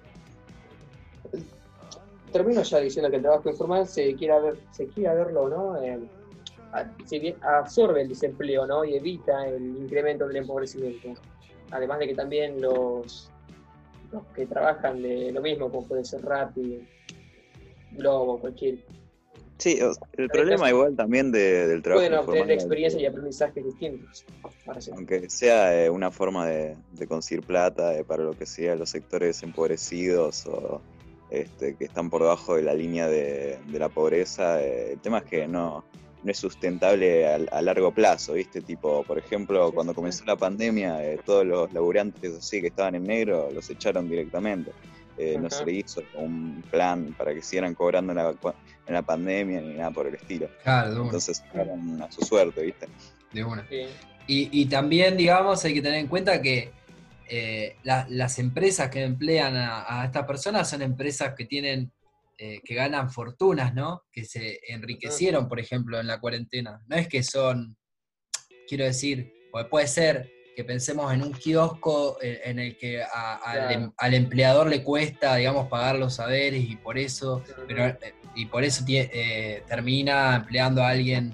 Termino 2.31 2.61
ya 2.61 2.79
diciendo 2.79 3.09
que 3.09 3.17
el 3.17 3.21
trabajo 3.21 3.49
informal 3.49 3.87
se 3.87 4.13
quiera 4.15 4.39
ver, 4.39 4.57
se 4.71 4.87
quiera 4.87 5.13
verlo, 5.13 5.49
¿no? 5.49 5.81
Eh, 5.81 5.99
bien 7.19 7.35
absorbe 7.41 8.01
el 8.03 8.09
desempleo 8.09 8.67
¿no? 8.67 8.85
y 8.85 8.95
evita 8.95 9.47
el 9.47 9.63
incremento 9.77 10.27
del 10.27 10.37
empobrecimiento. 10.37 11.13
Además 11.71 11.99
de 11.99 12.07
que 12.07 12.15
también 12.15 12.61
los, 12.61 13.31
los 14.11 14.23
que 14.35 14.45
trabajan 14.45 15.01
de 15.01 15.31
lo 15.31 15.41
mismo, 15.41 15.71
como 15.71 15.87
puede 15.87 16.05
ser 16.05 16.21
Rappi, 16.23 16.87
Globo, 17.91 18.39
cualquier, 18.39 18.77
Sí, 19.57 19.77
el 20.13 20.29
problema 20.29 20.69
igual 20.69 20.95
también 20.95 21.33
de- 21.33 21.67
del 21.67 21.81
trabajo 21.81 21.99
pueden 21.99 22.13
obtener 22.13 22.37
informal, 22.37 22.51
experiencias 22.51 23.01
y 23.01 23.05
aprendizajes 23.05 23.65
distintos. 23.65 24.25
Aunque 24.93 25.29
sea 25.29 25.83
eh, 25.83 25.89
una 25.89 26.11
forma 26.11 26.47
de, 26.47 26.77
de 26.93 27.07
conseguir 27.07 27.43
plata 27.45 27.93
eh, 27.97 28.05
para 28.05 28.23
lo 28.23 28.31
que 28.37 28.45
sea 28.45 28.75
los 28.77 28.89
sectores 28.91 29.43
empobrecidos 29.43 30.45
o 30.47 30.79
este, 31.29 31.75
que 31.75 31.85
están 31.85 32.09
por 32.09 32.21
debajo 32.21 32.55
de 32.55 32.63
la 32.63 32.73
línea 32.73 33.07
de, 33.07 33.59
de 33.65 33.79
la 33.79 33.89
pobreza, 33.89 34.61
eh, 34.61 34.93
el 34.93 34.99
tema 34.99 35.19
es 35.19 35.25
que 35.25 35.47
no, 35.47 35.83
no 36.23 36.31
es 36.31 36.37
sustentable 36.37 37.27
a, 37.27 37.35
a 37.51 37.61
largo 37.61 37.91
plazo, 37.91 38.33
¿viste? 38.33 38.61
Tipo, 38.61 39.03
por 39.03 39.17
ejemplo, 39.17 39.71
cuando 39.71 39.93
comenzó 39.93 40.25
la 40.25 40.35
pandemia, 40.35 41.03
eh, 41.03 41.19
todos 41.25 41.45
los 41.45 41.71
laburantes 41.73 42.35
así 42.35 42.61
que 42.61 42.67
estaban 42.67 42.95
en 42.95 43.03
negro 43.03 43.49
los 43.53 43.69
echaron 43.69 44.09
directamente. 44.09 44.71
Eh, 45.17 45.37
no 45.37 45.49
se 45.49 45.65
le 45.65 45.73
hizo 45.73 46.01
un 46.15 46.63
plan 46.71 47.13
para 47.17 47.33
que 47.33 47.41
siguieran 47.41 47.75
cobrando 47.75 48.13
en 48.13 48.17
la, 48.17 48.33
en 48.87 48.93
la 48.93 49.01
pandemia 49.01 49.59
ni 49.59 49.73
nada 49.73 49.91
por 49.91 50.07
el 50.07 50.15
estilo. 50.15 50.47
claro, 50.63 50.95
de. 50.95 51.01
Entonces, 51.01 51.43
fueron 51.51 52.01
a 52.01 52.09
su 52.09 52.21
suerte, 52.21 52.61
¿viste? 52.61 52.87
de 53.33 53.43
una. 53.43 53.67
Sí. 53.67 53.85
Y, 54.27 54.61
y 54.61 54.65
también, 54.67 55.17
digamos, 55.17 55.63
hay 55.65 55.73
que 55.73 55.81
tener 55.81 55.99
en 55.99 56.07
cuenta 56.07 56.41
que 56.41 56.71
eh, 57.29 57.75
la- 57.83 58.05
las 58.09 58.39
empresas 58.39 58.89
que 58.89 59.03
emplean 59.03 59.55
a, 59.55 60.01
a 60.01 60.05
estas 60.05 60.25
personas 60.25 60.69
son 60.69 60.81
empresas 60.81 61.33
que 61.37 61.45
tienen, 61.45 61.91
eh, 62.37 62.59
que 62.63 62.73
ganan 62.75 63.09
fortunas, 63.11 63.73
¿no? 63.73 64.03
Que 64.11 64.25
se 64.25 64.59
enriquecieron, 64.67 65.47
por 65.47 65.59
ejemplo, 65.59 65.99
en 65.99 66.07
la 66.07 66.19
cuarentena. 66.19 66.81
No 66.87 66.95
es 66.95 67.07
que 67.07 67.21
son, 67.23 67.77
quiero 68.67 68.85
decir, 68.85 69.31
pues 69.51 69.65
puede 69.67 69.87
ser 69.87 70.29
que 70.55 70.63
pensemos 70.65 71.13
en 71.13 71.21
un 71.23 71.31
kiosco 71.31 72.17
en, 72.21 72.37
en 72.43 72.59
el 72.59 72.77
que 72.77 73.01
a- 73.03 73.39
Claro. 73.43 73.69
em- 73.71 73.91
al 73.97 74.13
empleador 74.13 74.67
le 74.67 74.83
cuesta, 74.83 75.35
digamos, 75.35 75.67
pagar 75.69 75.95
los 75.97 76.15
saberes 76.15 76.63
y 76.69 76.75
por 76.75 76.97
eso 76.97 77.43
pero, 77.67 77.85
eh, 77.87 77.97
y 78.35 78.45
por 78.47 78.63
eso 78.63 78.83
eh, 78.87 79.63
termina 79.67 80.35
empleando 80.35 80.83
a 80.83 80.89
alguien 80.89 81.33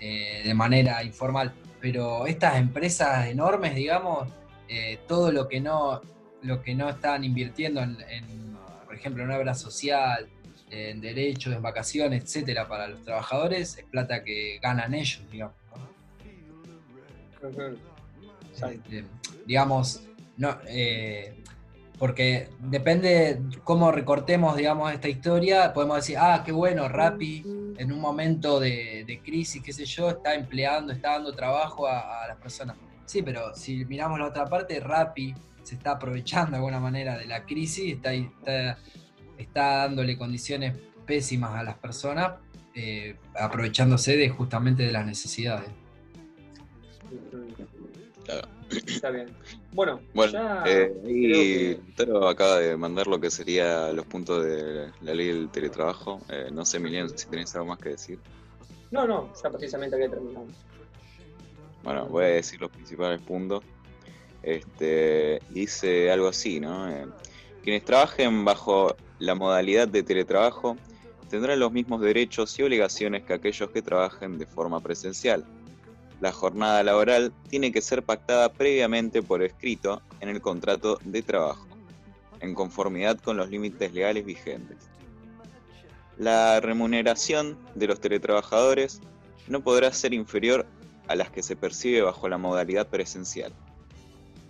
eh, 0.00 0.42
de 0.44 0.54
manera 0.54 1.02
informal. 1.02 1.52
Pero 1.80 2.26
estas 2.26 2.56
empresas 2.56 3.26
enormes, 3.28 3.74
digamos, 3.74 4.28
eh, 4.72 5.00
todo 5.08 5.32
lo 5.32 5.48
que 5.48 5.60
no 5.60 6.00
lo 6.42 6.62
que 6.62 6.74
no 6.74 6.88
están 6.88 7.24
invirtiendo 7.24 7.82
en, 7.82 7.98
en, 8.08 8.56
por 8.86 8.94
ejemplo, 8.94 9.24
en 9.24 9.30
obra 9.30 9.52
social, 9.52 10.28
en 10.70 11.00
derechos, 11.00 11.52
en 11.52 11.60
vacaciones, 11.60 12.22
etcétera, 12.24 12.68
para 12.68 12.88
los 12.88 13.02
trabajadores, 13.02 13.76
es 13.76 13.84
plata 13.84 14.22
que 14.22 14.58
ganan 14.62 14.94
ellos, 14.94 15.22
digamos. 15.30 15.56
Este, 18.70 19.04
digamos, 19.44 20.02
no, 20.36 20.56
eh, 20.66 21.42
porque 21.98 22.48
depende 22.60 23.40
cómo 23.64 23.92
recortemos, 23.92 24.56
digamos, 24.56 24.92
esta 24.92 25.08
historia, 25.08 25.72
podemos 25.72 25.96
decir, 25.96 26.16
ah, 26.18 26.42
qué 26.44 26.52
bueno, 26.52 26.88
Rappi 26.88 27.44
en 27.76 27.92
un 27.92 28.00
momento 28.00 28.60
de, 28.60 29.04
de 29.06 29.20
crisis, 29.20 29.62
qué 29.62 29.72
sé 29.72 29.84
yo, 29.84 30.10
está 30.10 30.34
empleando, 30.34 30.92
está 30.92 31.12
dando 31.12 31.34
trabajo 31.34 31.86
a, 31.86 32.24
a 32.24 32.28
las 32.28 32.36
personas. 32.36 32.76
Sí, 33.10 33.22
pero 33.22 33.52
si 33.56 33.84
miramos 33.86 34.20
la 34.20 34.26
otra 34.26 34.44
parte, 34.46 34.78
Rappi 34.78 35.34
se 35.64 35.74
está 35.74 35.90
aprovechando 35.90 36.52
de 36.52 36.56
alguna 36.58 36.78
manera 36.78 37.18
de 37.18 37.26
la 37.26 37.44
crisis, 37.44 37.94
está, 37.94 38.12
está, 38.12 38.78
está 39.36 39.62
dándole 39.78 40.16
condiciones 40.16 40.78
pésimas 41.06 41.56
a 41.56 41.64
las 41.64 41.76
personas, 41.76 42.34
eh, 42.72 43.16
aprovechándose 43.34 44.16
de 44.16 44.28
justamente 44.28 44.84
de 44.84 44.92
las 44.92 45.04
necesidades. 45.04 45.68
Claro. 48.26 48.46
Está 48.70 49.10
bien. 49.10 49.26
Bueno, 49.72 50.00
Bueno, 50.14 50.32
ya 50.32 50.62
eh, 50.68 50.94
y 51.04 51.32
que- 51.32 51.80
Taro 51.96 52.28
acaba 52.28 52.60
de 52.60 52.76
mandar 52.76 53.08
lo 53.08 53.18
que 53.18 53.28
sería 53.32 53.92
los 53.92 54.06
puntos 54.06 54.44
de 54.44 54.92
la 55.00 55.14
ley 55.14 55.26
del 55.26 55.48
teletrabajo. 55.50 56.20
Eh, 56.28 56.50
no 56.52 56.64
sé, 56.64 56.76
Emiliano, 56.76 57.08
si 57.08 57.26
tenés 57.28 57.52
algo 57.56 57.66
más 57.66 57.78
que 57.80 57.88
decir. 57.88 58.20
No, 58.92 59.04
no, 59.04 59.32
ya 59.42 59.50
precisamente 59.50 59.96
había 59.96 60.10
terminado. 60.10 60.46
Bueno, 61.82 62.06
voy 62.06 62.24
a 62.24 62.28
decir 62.28 62.60
los 62.60 62.70
principales 62.70 63.20
puntos. 63.20 63.64
Este, 64.42 65.40
dice 65.50 66.10
algo 66.10 66.28
así, 66.28 66.60
¿no? 66.60 66.88
Eh, 66.90 67.06
quienes 67.62 67.84
trabajen 67.84 68.44
bajo 68.44 68.96
la 69.18 69.34
modalidad 69.34 69.86
de 69.88 70.02
teletrabajo 70.02 70.76
tendrán 71.28 71.60
los 71.60 71.72
mismos 71.72 72.00
derechos 72.00 72.58
y 72.58 72.62
obligaciones 72.62 73.22
que 73.22 73.34
aquellos 73.34 73.70
que 73.70 73.82
trabajen 73.82 74.38
de 74.38 74.46
forma 74.46 74.80
presencial. 74.80 75.44
La 76.20 76.32
jornada 76.32 76.82
laboral 76.82 77.32
tiene 77.48 77.72
que 77.72 77.80
ser 77.80 78.02
pactada 78.02 78.52
previamente 78.52 79.22
por 79.22 79.42
escrito 79.42 80.02
en 80.20 80.28
el 80.28 80.40
contrato 80.40 80.98
de 81.04 81.22
trabajo, 81.22 81.66
en 82.40 82.54
conformidad 82.54 83.18
con 83.18 83.36
los 83.36 83.48
límites 83.48 83.92
legales 83.92 84.24
vigentes. 84.24 84.76
La 86.18 86.60
remuneración 86.60 87.56
de 87.74 87.86
los 87.86 88.00
teletrabajadores 88.00 89.00
no 89.48 89.62
podrá 89.62 89.92
ser 89.92 90.12
inferior 90.12 90.66
a 91.10 91.16
las 91.16 91.28
que 91.28 91.42
se 91.42 91.56
percibe 91.56 92.02
bajo 92.02 92.28
la 92.28 92.38
modalidad 92.38 92.86
presencial. 92.86 93.52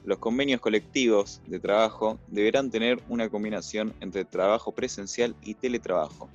Los 0.05 0.18
convenios 0.18 0.61
colectivos 0.61 1.40
de 1.46 1.59
trabajo 1.59 2.18
deberán 2.27 2.70
tener 2.70 3.03
una 3.09 3.31
combinación 3.31 3.94
entre 4.01 4.27
trabajo 4.27 4.70
presencial 4.70 5.35
y 5.40 5.55
teletrabajo. 5.55 6.29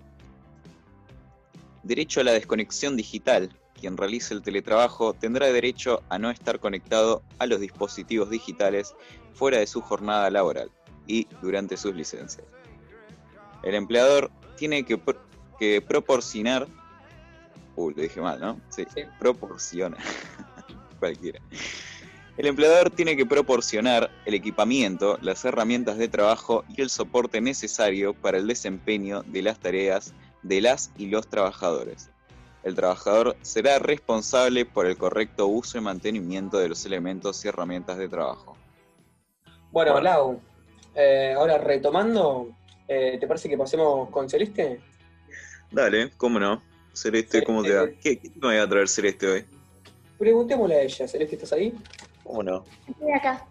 Derecho 1.83 2.21
a 2.21 2.23
la 2.23 2.31
desconexión 2.31 2.97
digital. 2.97 3.55
Quien 3.79 3.97
realice 3.97 4.33
el 4.33 4.41
teletrabajo 4.41 5.13
tendrá 5.13 5.45
derecho 5.45 6.01
a 6.09 6.17
no 6.17 6.31
estar 6.31 6.59
conectado 6.59 7.21
a 7.38 7.45
los 7.45 7.59
dispositivos 7.59 8.31
digitales 8.31 8.95
fuera 9.35 9.59
de 9.59 9.67
su 9.67 9.81
jornada 9.81 10.31
laboral 10.31 10.71
y 11.05 11.27
durante 11.39 11.77
sus 11.77 11.93
licencias. 11.93 12.47
El 13.61 13.75
empleador 13.75 14.31
tiene 14.57 14.83
que, 14.85 14.99
que 15.59 15.83
proporcionar... 15.83 16.67
Uy, 17.75 17.93
lo 17.95 18.01
dije 18.01 18.21
mal, 18.21 18.39
¿no? 18.39 18.59
Sí, 18.69 18.85
proporciona. 19.19 19.97
Cualquiera. 20.99 21.39
El 22.38 22.47
empleador 22.47 22.89
tiene 22.89 23.15
que 23.15 23.25
proporcionar 23.25 24.11
el 24.25 24.33
equipamiento, 24.33 25.17
las 25.21 25.45
herramientas 25.45 25.97
de 25.97 26.09
trabajo 26.09 26.65
y 26.67 26.81
el 26.81 26.89
soporte 26.89 27.39
necesario 27.39 28.13
para 28.13 28.38
el 28.38 28.47
desempeño 28.47 29.23
de 29.23 29.41
las 29.41 29.59
tareas 29.59 30.13
de 30.41 30.59
las 30.59 30.91
y 30.97 31.07
los 31.07 31.27
trabajadores. 31.27 32.09
El 32.63 32.75
trabajador 32.75 33.38
será 33.41 33.79
responsable 33.79 34.65
por 34.65 34.85
el 34.85 34.97
correcto 34.97 35.47
uso 35.47 35.77
y 35.77 35.81
mantenimiento 35.81 36.57
de 36.57 36.67
los 36.67 36.85
elementos 36.85 37.45
y 37.45 37.47
herramientas 37.47 37.97
de 37.97 38.09
trabajo. 38.09 38.57
Bueno, 39.71 39.93
Bueno. 39.93 40.01
Lau, 40.01 40.41
eh, 40.93 41.33
ahora 41.38 41.57
retomando, 41.57 42.49
eh, 42.88 43.17
¿te 43.19 43.27
parece 43.27 43.47
que 43.47 43.57
pasemos 43.57 44.09
con 44.09 44.29
Celeste? 44.29 44.81
Dale, 45.71 46.11
cómo 46.17 46.39
no. 46.39 46.61
Celeste, 46.95 47.43
¿cómo 47.43 47.62
te 47.62 47.73
va? 47.73 47.88
¿Qué, 48.01 48.17
qué 48.19 48.31
me 48.41 48.58
va 48.58 48.63
a 48.63 48.69
traer 48.69 48.88
Celeste 48.88 49.27
hoy? 49.27 49.45
Preguntémosle 50.17 50.75
a 50.75 50.81
ella, 50.81 51.08
Celeste, 51.08 51.36
¿estás 51.36 51.53
ahí? 51.53 51.73
¿Cómo 52.23 52.41
no? 52.41 52.63
Estoy 52.88 53.12
acá. 53.12 53.45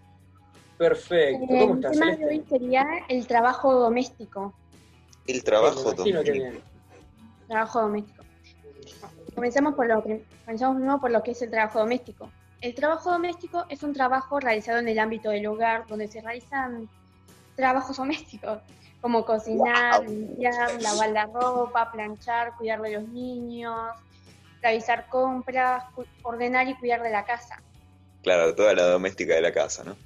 Perfecto, 0.79 1.45
Eh, 1.45 1.59
¿cómo 1.61 1.75
el 1.75 1.79
estás, 1.79 1.93
tema 1.93 2.17
de 2.17 2.27
hoy 2.27 2.45
sería 2.49 2.87
el 3.09 3.27
trabajo 3.27 3.73
doméstico. 3.75 4.55
El 5.27 5.45
trabajo 5.45 5.95
que 5.95 6.13
doméstico. 6.13 6.61
Trabajo 7.47 7.81
doméstico. 7.83 8.25
Comencemos 9.35 9.75
por 9.75 9.87
lo, 9.89 10.03
comencemos 10.03 10.77
primero 10.77 11.01
por 11.01 11.11
lo 11.11 11.23
que 11.23 11.33
es 11.33 11.43
el 11.43 11.51
trabajo 11.51 11.81
doméstico. 11.81 12.31
El 12.61 12.75
trabajo 12.75 13.13
doméstico 13.13 13.67
es 13.69 13.83
un 13.83 13.93
trabajo 13.93 14.41
realizado 14.41 14.79
en 14.79 14.89
el 14.89 14.99
ámbito 14.99 15.31
del 15.31 15.47
hogar 15.47 15.87
donde 15.87 16.09
se 16.09 16.21
realizan 16.23 16.89
trabajos 17.57 17.97
domésticos, 17.97 18.61
como 19.01 19.25
cocinar, 19.25 20.03
limpiar, 20.09 20.81
lavar 20.81 21.11
la 21.11 21.27
ropa, 21.27 21.91
planchar, 21.93 22.55
cuidar 22.57 22.81
de 22.81 22.93
los 22.93 23.09
niños, 23.09 23.91
realizar 24.63 25.07
compras, 25.09 25.85
cu- 25.95 26.07
ordenar 26.23 26.69
y 26.69 26.75
cuidar 26.77 27.03
de 27.03 27.11
la 27.11 27.25
casa. 27.25 27.61
Claro, 28.23 28.55
toda 28.55 28.73
la 28.75 28.85
doméstica 28.85 29.35
de 29.35 29.43
la 29.43 29.53
casa, 29.53 29.85
¿no? 29.85 29.97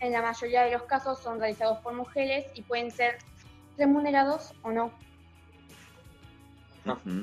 En 0.00 0.12
la 0.12 0.20
mayoría 0.20 0.62
de 0.64 0.72
los 0.72 0.82
casos 0.82 1.22
son 1.22 1.38
realizados 1.38 1.78
por 1.78 1.94
mujeres 1.94 2.44
y 2.54 2.62
pueden 2.62 2.90
ser 2.90 3.16
remunerados 3.78 4.52
o 4.62 4.70
no. 4.70 4.92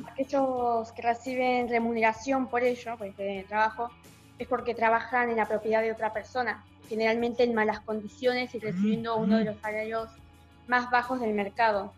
Aquellos 0.09 0.91
que 0.93 1.01
reciben 1.01 1.69
remuneración 1.69 2.47
por 2.47 2.63
ello, 2.63 2.97
por 2.97 3.07
este 3.07 3.45
trabajo, 3.47 3.91
es 4.39 4.47
porque 4.47 4.73
trabajan 4.73 5.29
en 5.29 5.37
la 5.37 5.45
propiedad 5.45 5.81
de 5.81 5.91
otra 5.91 6.11
persona, 6.11 6.63
generalmente 6.87 7.43
en 7.43 7.53
malas 7.53 7.79
condiciones 7.81 8.53
y 8.55 8.59
recibiendo 8.59 9.15
uno 9.17 9.37
de 9.37 9.45
los 9.45 9.57
salarios 9.59 10.09
más 10.67 10.89
bajos 10.89 11.19
del 11.19 11.33
mercado. 11.33 11.93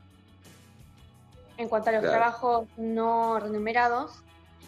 En 1.57 1.69
cuanto 1.69 1.89
a 1.89 1.93
los 1.93 2.01
Claro. 2.01 2.17
trabajos 2.17 2.67
no 2.77 3.39
remunerados, 3.39 4.23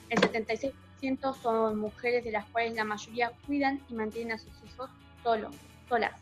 el 0.09 0.19
76% 0.21 1.33
son 1.33 1.77
mujeres 1.79 2.23
de 2.23 2.31
las 2.31 2.45
cuales 2.45 2.75
la 2.75 2.83
mayoría 2.83 3.31
cuidan 3.45 3.81
y 3.89 3.93
mantienen 3.93 4.33
a 4.33 4.37
sus 4.37 4.53
hijos 4.63 4.89
solo, 5.23 5.49
solas. 5.89 6.13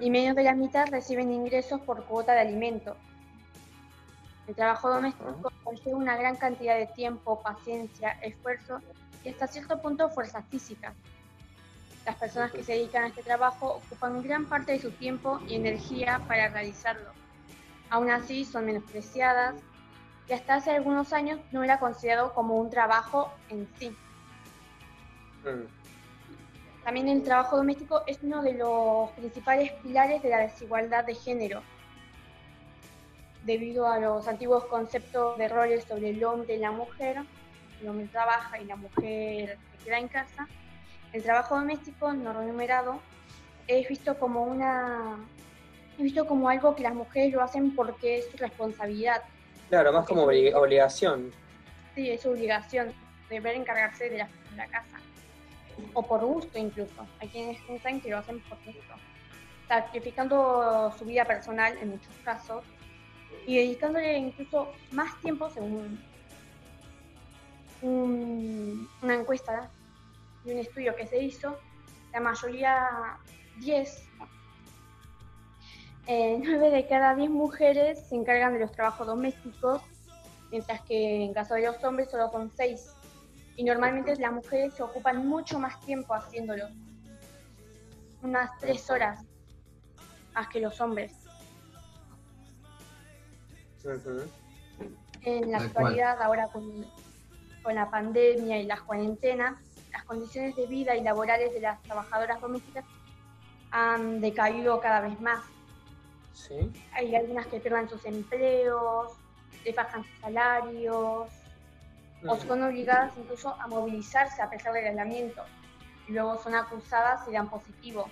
Y 0.00 0.10
menos 0.10 0.34
de 0.34 0.42
la 0.42 0.54
mitad 0.54 0.88
reciben 0.90 1.32
ingresos 1.32 1.80
por 1.82 2.04
cuota 2.04 2.32
de 2.32 2.40
alimento. 2.40 2.96
El 4.48 4.56
trabajo 4.56 4.90
doméstico 4.90 5.52
conlleva 5.62 5.96
una 5.96 6.16
gran 6.16 6.34
cantidad 6.34 6.76
de 6.76 6.88
tiempo, 6.88 7.40
paciencia, 7.40 8.10
esfuerzo 8.22 8.80
y 9.22 9.28
hasta 9.28 9.46
cierto 9.46 9.80
punto 9.80 10.10
fuerza 10.10 10.42
física. 10.42 10.92
Las 12.10 12.18
personas 12.18 12.50
que 12.50 12.64
se 12.64 12.72
dedican 12.72 13.04
a 13.04 13.06
este 13.06 13.22
trabajo 13.22 13.74
ocupan 13.74 14.20
gran 14.20 14.46
parte 14.46 14.72
de 14.72 14.80
su 14.80 14.90
tiempo 14.90 15.38
y 15.46 15.54
energía 15.54 16.20
para 16.26 16.48
realizarlo. 16.48 17.08
Aún 17.88 18.10
así 18.10 18.44
son 18.44 18.66
menospreciadas 18.66 19.54
y 20.28 20.32
hasta 20.32 20.54
hace 20.56 20.72
algunos 20.72 21.12
años 21.12 21.38
no 21.52 21.62
era 21.62 21.78
considerado 21.78 22.34
como 22.34 22.56
un 22.56 22.68
trabajo 22.68 23.32
en 23.48 23.68
sí. 23.78 23.90
Mm. 25.44 25.68
También 26.82 27.08
el 27.08 27.22
trabajo 27.22 27.58
doméstico 27.58 28.02
es 28.08 28.18
uno 28.24 28.42
de 28.42 28.54
los 28.54 29.12
principales 29.12 29.70
pilares 29.80 30.20
de 30.20 30.30
la 30.30 30.38
desigualdad 30.38 31.04
de 31.04 31.14
género, 31.14 31.62
debido 33.44 33.86
a 33.86 34.00
los 34.00 34.26
antiguos 34.26 34.64
conceptos 34.64 35.38
de 35.38 35.46
roles 35.46 35.84
sobre 35.84 36.10
el 36.10 36.24
hombre 36.24 36.56
y 36.56 36.58
la 36.58 36.72
mujer, 36.72 37.18
el 37.80 37.88
hombre 37.88 38.08
trabaja 38.08 38.58
y 38.58 38.64
la 38.64 38.74
mujer 38.74 39.58
se 39.78 39.84
queda 39.84 39.98
en 39.98 40.08
casa, 40.08 40.48
el 41.12 41.22
trabajo 41.22 41.56
doméstico 41.56 42.12
no 42.12 42.32
remunerado 42.32 43.00
es 43.66 43.88
visto 43.88 44.18
como 44.18 44.44
una 44.44 45.16
es 45.96 46.04
visto 46.04 46.26
como 46.26 46.48
algo 46.48 46.74
que 46.74 46.82
las 46.82 46.94
mujeres 46.94 47.32
lo 47.32 47.42
hacen 47.42 47.74
porque 47.74 48.18
es 48.18 48.30
su 48.30 48.36
responsabilidad, 48.38 49.22
Claro, 49.68 49.92
más 49.92 50.06
como 50.06 50.26
obli- 50.26 50.52
obligación. 50.54 51.30
sí, 51.94 52.10
es 52.10 52.22
su 52.22 52.30
obligación 52.30 52.92
deber 53.28 53.54
encargarse 53.56 54.08
de 54.08 54.18
la, 54.18 54.24
de 54.50 54.56
la 54.56 54.66
casa, 54.66 54.98
o 55.92 56.02
por 56.06 56.24
gusto 56.24 56.58
incluso, 56.58 57.06
hay 57.20 57.28
quienes 57.28 57.60
piensan 57.62 58.00
que 58.00 58.10
lo 58.10 58.18
hacen 58.18 58.40
por 58.40 58.58
gusto, 58.64 58.94
sacrificando 59.68 60.92
su 60.98 61.04
vida 61.04 61.24
personal 61.24 61.76
en 61.78 61.90
muchos 61.90 62.14
casos 62.24 62.64
y 63.46 63.56
dedicándole 63.58 64.16
incluso 64.16 64.72
más 64.92 65.20
tiempo 65.20 65.48
según 65.50 65.98
un- 67.82 68.88
una 69.02 69.14
encuesta 69.14 69.70
de 70.44 70.52
un 70.54 70.58
estudio 70.58 70.94
que 70.96 71.06
se 71.06 71.22
hizo, 71.22 71.58
la 72.12 72.20
mayoría, 72.20 73.18
10, 73.58 74.08
eh, 76.06 76.40
9 76.42 76.70
de 76.70 76.86
cada 76.88 77.14
10 77.14 77.30
mujeres 77.30 78.06
se 78.08 78.16
encargan 78.16 78.54
de 78.54 78.60
los 78.60 78.72
trabajos 78.72 79.06
domésticos, 79.06 79.82
mientras 80.50 80.80
que 80.82 81.24
en 81.24 81.32
caso 81.32 81.54
de 81.54 81.66
los 81.66 81.82
hombres 81.84 82.10
solo 82.10 82.30
son 82.30 82.50
6. 82.50 82.94
Y 83.56 83.64
normalmente 83.64 84.16
las 84.16 84.32
mujeres 84.32 84.74
se 84.74 84.82
ocupan 84.82 85.26
mucho 85.26 85.58
más 85.58 85.78
tiempo 85.80 86.14
haciéndolo, 86.14 86.66
unas 88.22 88.50
3 88.58 88.90
horas 88.90 89.24
más 90.34 90.48
que 90.48 90.60
los 90.60 90.80
hombres. 90.80 91.12
En 95.22 95.52
la 95.52 95.58
actualidad, 95.58 96.20
ahora 96.22 96.48
con, 96.48 96.86
con 97.62 97.74
la 97.74 97.90
pandemia 97.90 98.58
y 98.58 98.66
las 98.66 98.80
cuarentenas, 98.82 99.56
las 99.92 100.04
condiciones 100.04 100.56
de 100.56 100.66
vida 100.66 100.96
y 100.96 101.02
laborales 101.02 101.52
de 101.52 101.60
las 101.60 101.82
trabajadoras 101.82 102.40
domésticas 102.40 102.84
han 103.70 104.20
decaído 104.20 104.80
cada 104.80 105.00
vez 105.00 105.20
más. 105.20 105.42
Sí. 106.32 106.70
Hay 106.92 107.14
algunas 107.14 107.46
que 107.46 107.60
pierden 107.60 107.88
sus 107.88 108.04
empleos, 108.04 109.12
les 109.64 109.74
bajan 109.74 110.04
sus 110.04 110.20
salarios, 110.20 111.28
o 112.26 112.36
son 112.36 112.62
obligadas 112.62 113.12
incluso 113.16 113.54
a 113.60 113.66
movilizarse 113.66 114.42
a 114.42 114.50
pesar 114.50 114.72
del 114.72 114.86
aislamiento. 114.86 115.42
Y 116.08 116.12
luego 116.12 116.38
son 116.38 116.54
acusadas 116.54 117.26
y 117.28 117.32
dan 117.32 117.48
positivo, 117.48 118.08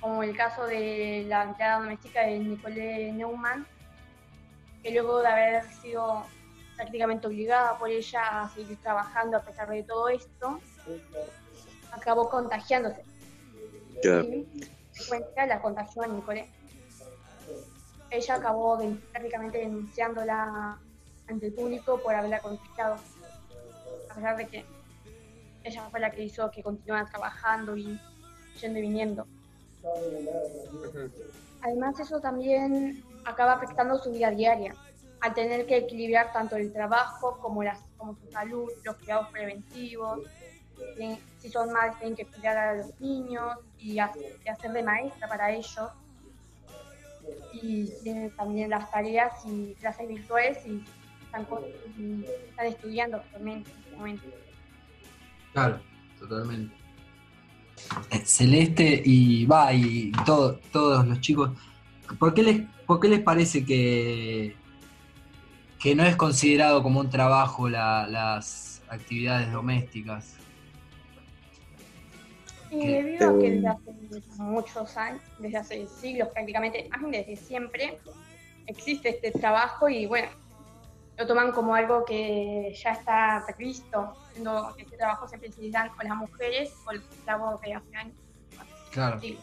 como 0.00 0.22
el 0.22 0.36
caso 0.36 0.66
de 0.66 1.24
la 1.28 1.44
empleada 1.44 1.80
doméstica 1.80 2.22
de 2.22 2.38
Nicole 2.38 3.12
Neumann, 3.12 3.66
que 4.82 4.92
luego 4.92 5.20
de 5.20 5.28
haber 5.28 5.64
sido 5.64 6.24
prácticamente 6.76 7.26
obligada 7.26 7.76
por 7.78 7.90
ella 7.90 8.42
a 8.42 8.48
seguir 8.50 8.80
trabajando 8.80 9.36
a 9.36 9.40
pesar 9.40 9.68
de 9.68 9.82
todo 9.82 10.08
esto, 10.08 10.60
acabó 11.92 12.28
contagiándose. 12.28 13.02
Claro. 14.02 14.24
Y 14.24 14.46
consecuencia 14.92 15.46
la 15.46 15.60
contagió 15.60 16.02
a 16.02 16.06
Nicole. 16.06 16.48
Ella 18.10 18.34
acabó 18.36 18.76
de- 18.76 18.96
prácticamente 19.12 19.58
denunciándola 19.58 20.78
ante 21.28 21.46
el 21.46 21.52
público 21.52 22.00
por 22.00 22.14
haberla 22.14 22.40
contagiado, 22.40 22.96
a 24.10 24.14
pesar 24.14 24.36
de 24.36 24.46
que 24.46 24.64
ella 25.64 25.88
fue 25.90 26.00
la 26.00 26.10
que 26.10 26.22
hizo 26.24 26.50
que 26.50 26.62
continuara 26.62 27.06
trabajando 27.08 27.76
y 27.76 28.00
yendo 28.60 28.78
y 28.78 28.82
viniendo. 28.82 29.26
Además, 31.62 31.98
eso 32.00 32.20
también 32.20 33.02
acaba 33.24 33.54
afectando 33.54 33.98
su 33.98 34.10
vida 34.10 34.30
diaria, 34.30 34.74
al 35.20 35.34
tener 35.34 35.66
que 35.66 35.76
equilibrar 35.78 36.32
tanto 36.32 36.56
el 36.56 36.72
trabajo 36.72 37.38
como, 37.42 37.62
las, 37.62 37.80
como 37.96 38.14
su 38.16 38.30
salud, 38.30 38.70
los 38.84 38.96
cuidados 38.96 39.28
preventivos. 39.30 40.20
Si 41.40 41.50
son 41.50 41.72
madres, 41.72 41.96
tienen 41.98 42.16
que 42.16 42.24
cuidar 42.26 42.56
a 42.58 42.74
los 42.76 43.00
niños 43.00 43.56
y, 43.78 43.98
ha- 43.98 44.12
y 44.44 44.48
hacer 44.48 44.72
de 44.72 44.82
maestra 44.82 45.28
para 45.28 45.52
ellos. 45.52 45.90
Y 47.52 47.86
tienen 48.02 48.30
también 48.32 48.70
las 48.70 48.90
tareas 48.90 49.32
y 49.46 49.74
clases 49.74 50.08
virtuales 50.08 50.58
y 50.66 50.82
están, 51.24 51.46
y 51.98 52.24
están 52.48 52.66
estudiando 52.66 53.16
actualmente 53.18 53.70
en 53.98 54.06
este. 54.08 54.34
Claro, 55.52 55.80
totalmente. 56.18 56.74
Eh, 58.10 58.18
Celeste 58.24 59.02
y 59.04 59.46
va, 59.46 59.72
y 59.72 60.10
todo- 60.26 60.58
todos 60.72 61.06
los 61.06 61.20
chicos, 61.20 61.50
¿por 62.18 62.34
qué 62.34 62.42
les, 62.42 62.62
por 62.86 62.98
qué 62.98 63.08
les 63.08 63.20
parece 63.20 63.64
que, 63.64 64.56
que 65.78 65.94
no 65.94 66.02
es 66.04 66.16
considerado 66.16 66.82
como 66.82 66.98
un 67.00 67.10
trabajo 67.10 67.68
la- 67.68 68.06
las 68.08 68.82
actividades 68.88 69.52
domésticas? 69.52 70.34
Y 72.70 72.80
Que- 72.80 73.02
debido 73.02 73.30
a 73.30 73.38
que 73.38 73.46
eh, 73.46 73.50
desde 73.52 73.68
hace 73.68 73.92
muchos 74.36 74.96
años, 74.96 75.22
desde 75.38 75.56
hace 75.56 75.86
siglos 75.86 76.28
prácticamente, 76.28 76.86
más 76.90 77.00
bien 77.00 77.12
desde 77.12 77.36
siempre, 77.36 77.98
existe 78.66 79.08
este 79.10 79.30
trabajo 79.32 79.88
y 79.88 80.06
bueno, 80.06 80.28
lo 81.16 81.26
toman 81.26 81.50
como 81.52 81.74
algo 81.74 82.04
que 82.04 82.72
ya 82.80 82.92
está 82.92 83.42
previsto, 83.46 84.14
siendo 84.32 84.72
que 84.76 84.82
este 84.82 84.96
trabajo 84.96 85.26
siempre 85.26 85.50
se 85.50 85.68
dan 85.70 85.88
con 85.90 86.06
las 86.06 86.16
mujeres 86.16 86.72
o 86.86 86.92
los 86.92 87.02
esclavos 87.10 87.60
de 87.62 87.74
hace 87.74 87.96
años. 87.96 88.14
Claro. 88.92 89.20
Sí. 89.20 89.38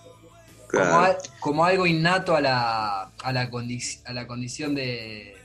Como, 0.71 0.83
Claro. 0.83 1.17
como 1.39 1.65
algo 1.65 1.85
innato 1.85 2.35
a 2.35 2.41
la, 2.41 3.01
a 3.23 3.31
la, 3.33 3.49
condi- 3.49 4.01
a 4.05 4.13
la 4.13 4.25
condición 4.27 4.73
de, 4.75 5.35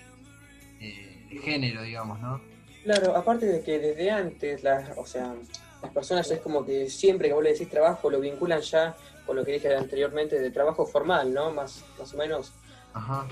de- 0.78 1.26
de 1.30 1.38
género, 1.38 1.82
digamos, 1.82 2.20
¿no? 2.20 2.40
Claro, 2.84 3.14
aparte 3.16 3.46
de 3.46 3.62
que 3.62 3.78
desde 3.78 4.10
antes, 4.10 4.62
las, 4.62 4.96
o 4.96 5.04
sea, 5.06 5.34
las 5.82 5.92
personas 5.92 6.30
es 6.30 6.40
como 6.40 6.64
que 6.64 6.88
siempre 6.90 7.28
que 7.28 7.34
vos 7.34 7.42
le 7.42 7.52
decís 7.52 7.68
trabajo 7.68 8.10
lo 8.10 8.20
vinculan 8.20 8.60
ya 8.60 8.94
con 9.26 9.36
lo 9.36 9.44
que 9.44 9.52
dije 9.52 9.74
anteriormente 9.74 10.38
de 10.38 10.50
trabajo 10.50 10.84
formal, 10.86 11.32
¿no? 11.32 11.50
Más, 11.52 11.84
más 11.98 12.12
o 12.12 12.16
menos, 12.16 12.52
Ajá. 12.92 13.26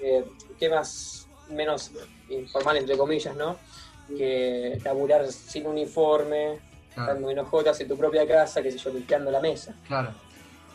eh, 0.00 0.24
que 0.58 0.68
más, 0.70 1.26
menos 1.50 1.90
informal 2.30 2.78
entre 2.78 2.96
comillas, 2.96 3.36
¿no? 3.36 3.56
Que 4.08 4.80
laburar 4.84 5.30
sin 5.32 5.66
uniforme, 5.66 6.58
Claro. 6.94 7.12
dando 7.12 7.30
enojotas 7.30 7.78
en 7.82 7.88
tu 7.88 7.96
propia 7.98 8.26
casa, 8.26 8.62
qué 8.62 8.72
sé 8.72 8.78
yo, 8.78 8.90
limpiando 8.90 9.30
la 9.30 9.38
mesa. 9.40 9.74
Claro, 9.86 10.14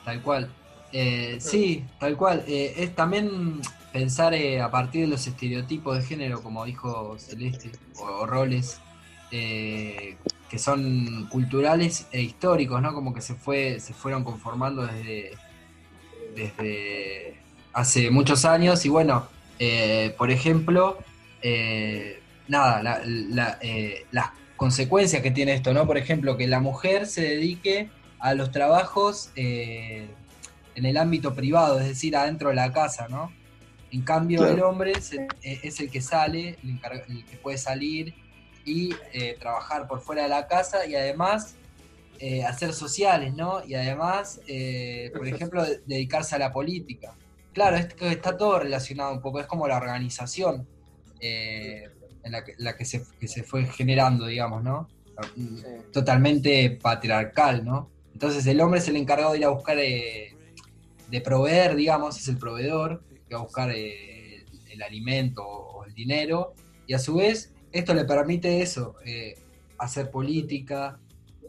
tal 0.05 0.21
cual. 0.21 0.51
Eh, 0.91 1.37
sí, 1.39 1.83
tal 1.99 2.15
cual. 2.15 2.43
Eh, 2.47 2.75
es 2.77 2.93
también 2.95 3.59
pensar 3.91 4.35
eh, 4.35 4.61
a 4.61 4.69
partir 4.69 5.01
de 5.01 5.07
los 5.07 5.25
estereotipos 5.25 5.97
de 5.97 6.03
género, 6.03 6.43
como 6.43 6.63
dijo 6.65 7.17
Celeste, 7.17 7.71
o, 7.99 8.03
o 8.03 8.25
roles, 8.27 8.79
eh, 9.31 10.15
que 10.51 10.59
son 10.59 11.27
culturales 11.29 12.07
e 12.11 12.21
históricos, 12.21 12.81
¿no? 12.81 12.93
Como 12.93 13.13
que 13.13 13.21
se 13.21 13.35
fue, 13.35 13.79
se 13.79 13.93
fueron 13.93 14.25
conformando 14.25 14.85
desde, 14.85 15.31
desde 16.35 17.35
hace 17.71 18.11
muchos 18.11 18.43
años 18.43 18.85
y 18.85 18.89
bueno, 18.89 19.27
eh, 19.59 20.13
por 20.17 20.29
ejemplo, 20.29 20.97
eh, 21.41 22.19
nada, 22.49 22.83
la- 22.83 23.01
la- 23.05 23.57
eh, 23.61 24.05
las 24.11 24.31
consecuencias 24.57 25.21
que 25.21 25.31
tiene 25.31 25.53
esto, 25.53 25.73
¿no? 25.73 25.87
Por 25.87 25.97
ejemplo, 25.97 26.35
que 26.35 26.47
la 26.47 26.59
mujer 26.59 27.07
se 27.07 27.21
dedique 27.21 27.89
a 28.19 28.33
los 28.33 28.51
trabajos 28.51 29.31
en 29.35 30.09
el 30.75 30.97
ámbito 30.97 31.33
privado, 31.33 31.79
es 31.79 31.87
decir, 31.87 32.15
adentro 32.17 32.49
de 32.49 32.55
la 32.55 32.73
casa, 32.73 33.07
¿no? 33.09 33.31
En 33.91 34.01
cambio, 34.01 34.39
Claro. 34.39 34.53
el 34.53 34.61
hombre 34.63 34.91
es 34.97 35.79
el 35.79 35.89
que 35.89 36.01
sale, 36.01 36.57
el 36.61 36.79
que 37.25 37.37
puede 37.37 37.57
salir 37.57 38.13
y 38.65 38.93
eh, 39.13 39.35
trabajar 39.39 39.87
por 39.87 40.01
fuera 40.01 40.23
de 40.23 40.29
la 40.29 40.47
casa 40.47 40.85
y 40.85 40.95
además 40.95 41.55
eh, 42.19 42.43
hacer 42.43 42.73
sociales, 42.73 43.33
¿no? 43.33 43.63
Y 43.65 43.73
además, 43.73 44.41
eh, 44.47 45.11
por 45.15 45.27
ejemplo, 45.27 45.63
de- 45.63 45.81
dedicarse 45.85 46.35
a 46.35 46.39
la 46.39 46.51
política. 46.53 47.15
Claro, 47.53 47.77
es 47.77 47.93
que 47.93 48.09
está 48.11 48.37
todo 48.37 48.59
relacionado 48.59 49.11
un 49.13 49.21
poco, 49.21 49.39
es 49.39 49.47
como 49.47 49.67
la 49.67 49.77
organización 49.77 50.67
eh, 51.19 51.89
en 52.23 52.31
la 52.31 52.43
que, 52.43 52.53
la 52.57 52.77
que, 52.77 52.85
se, 52.85 53.03
que 53.19 53.27
se 53.27 53.43
fue 53.43 53.65
generando, 53.65 54.27
digamos, 54.27 54.63
¿no? 54.63 54.87
Sí. 55.35 55.61
Totalmente 55.91 56.79
patriarcal, 56.81 57.65
¿no? 57.65 57.89
Entonces 58.13 58.45
el 58.47 58.59
hombre 58.61 58.79
es 58.79 58.87
el 58.87 58.95
encargado 58.95 59.33
de 59.33 59.39
ir 59.39 59.45
a 59.45 59.49
buscar, 59.49 59.77
eh, 59.79 60.35
de 61.09 61.21
proveer, 61.21 61.75
digamos, 61.75 62.17
es 62.17 62.27
el 62.27 62.37
proveedor, 62.37 63.03
que 63.27 63.35
va 63.35 63.41
a 63.41 63.43
buscar 63.43 63.71
eh, 63.71 64.37
el, 64.37 64.71
el 64.71 64.81
alimento 64.83 65.43
o 65.45 65.85
el 65.85 65.93
dinero, 65.93 66.53
y 66.87 66.93
a 66.93 66.99
su 66.99 67.15
vez 67.15 67.50
esto 67.71 67.93
le 67.93 68.05
permite 68.05 68.61
eso, 68.61 68.95
eh, 69.05 69.37
hacer 69.77 70.11
política, 70.11 70.99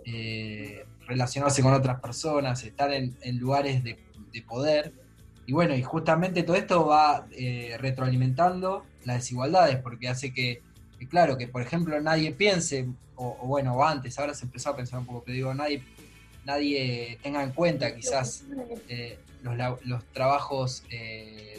eh, 0.05 0.85
relacionarse 1.07 1.63
con 1.63 1.75
otras 1.75 2.01
personas, 2.01 2.63
estar 2.65 2.93
en, 2.93 3.39
lugares 3.39 3.83
de, 3.83 3.99
de 4.33 4.43
poder. 4.43 4.93
Y 5.47 5.53
bueno, 5.53 5.75
y 5.75 5.83
justamente 5.83 6.43
todo 6.43 6.57
esto 6.57 6.87
va 6.87 7.27
eh, 7.33 7.77
retroalimentando 7.79 8.85
las 9.05 9.17
desigualdades, 9.17 9.77
porque 9.79 10.09
hace 10.09 10.33
que, 10.33 10.63
claro, 11.11 11.37
que 11.37 11.49
por 11.49 11.63
ejemplo 11.63 12.01
nadie 12.01 12.33
piense, 12.33 12.89
o, 13.17 13.37
o 13.41 13.47
bueno, 13.47 13.85
antes, 13.85 14.19
ahora 14.19 14.35
se 14.35 14.45
empezó 14.45 14.71
a 14.71 14.77
pensar 14.77 15.01
un 15.01 15.07
poco, 15.07 15.23
pero 15.25 15.35
digo, 15.35 15.55
nadie, 15.55 15.83
nadie 16.45 17.19
tenga 17.23 17.43
en 17.43 17.51
cuenta 17.51 17.95
quizás 17.95 18.45
los, 19.43 20.05
trabajos 20.13 20.85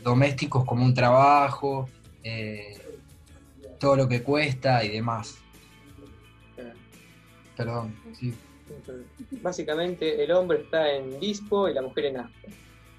domésticos 0.04 0.66
como 0.66 0.86
un 0.86 0.94
trabajo, 0.94 1.90
eh, 2.24 2.78
todo 3.84 3.98
lo 3.98 4.08
que 4.08 4.24
cuesta 4.24 4.82
y 4.86 4.88
demás. 4.94 5.38
Perdón, 7.58 7.94
sí. 8.18 8.34
Básicamente 9.42 10.24
el 10.24 10.32
hombre 10.32 10.62
está 10.62 10.90
en 10.90 11.20
dispo 11.20 11.68
y 11.68 11.74
la 11.74 11.82
mujer 11.82 12.06
en 12.06 12.18
aspo. 12.22 12.48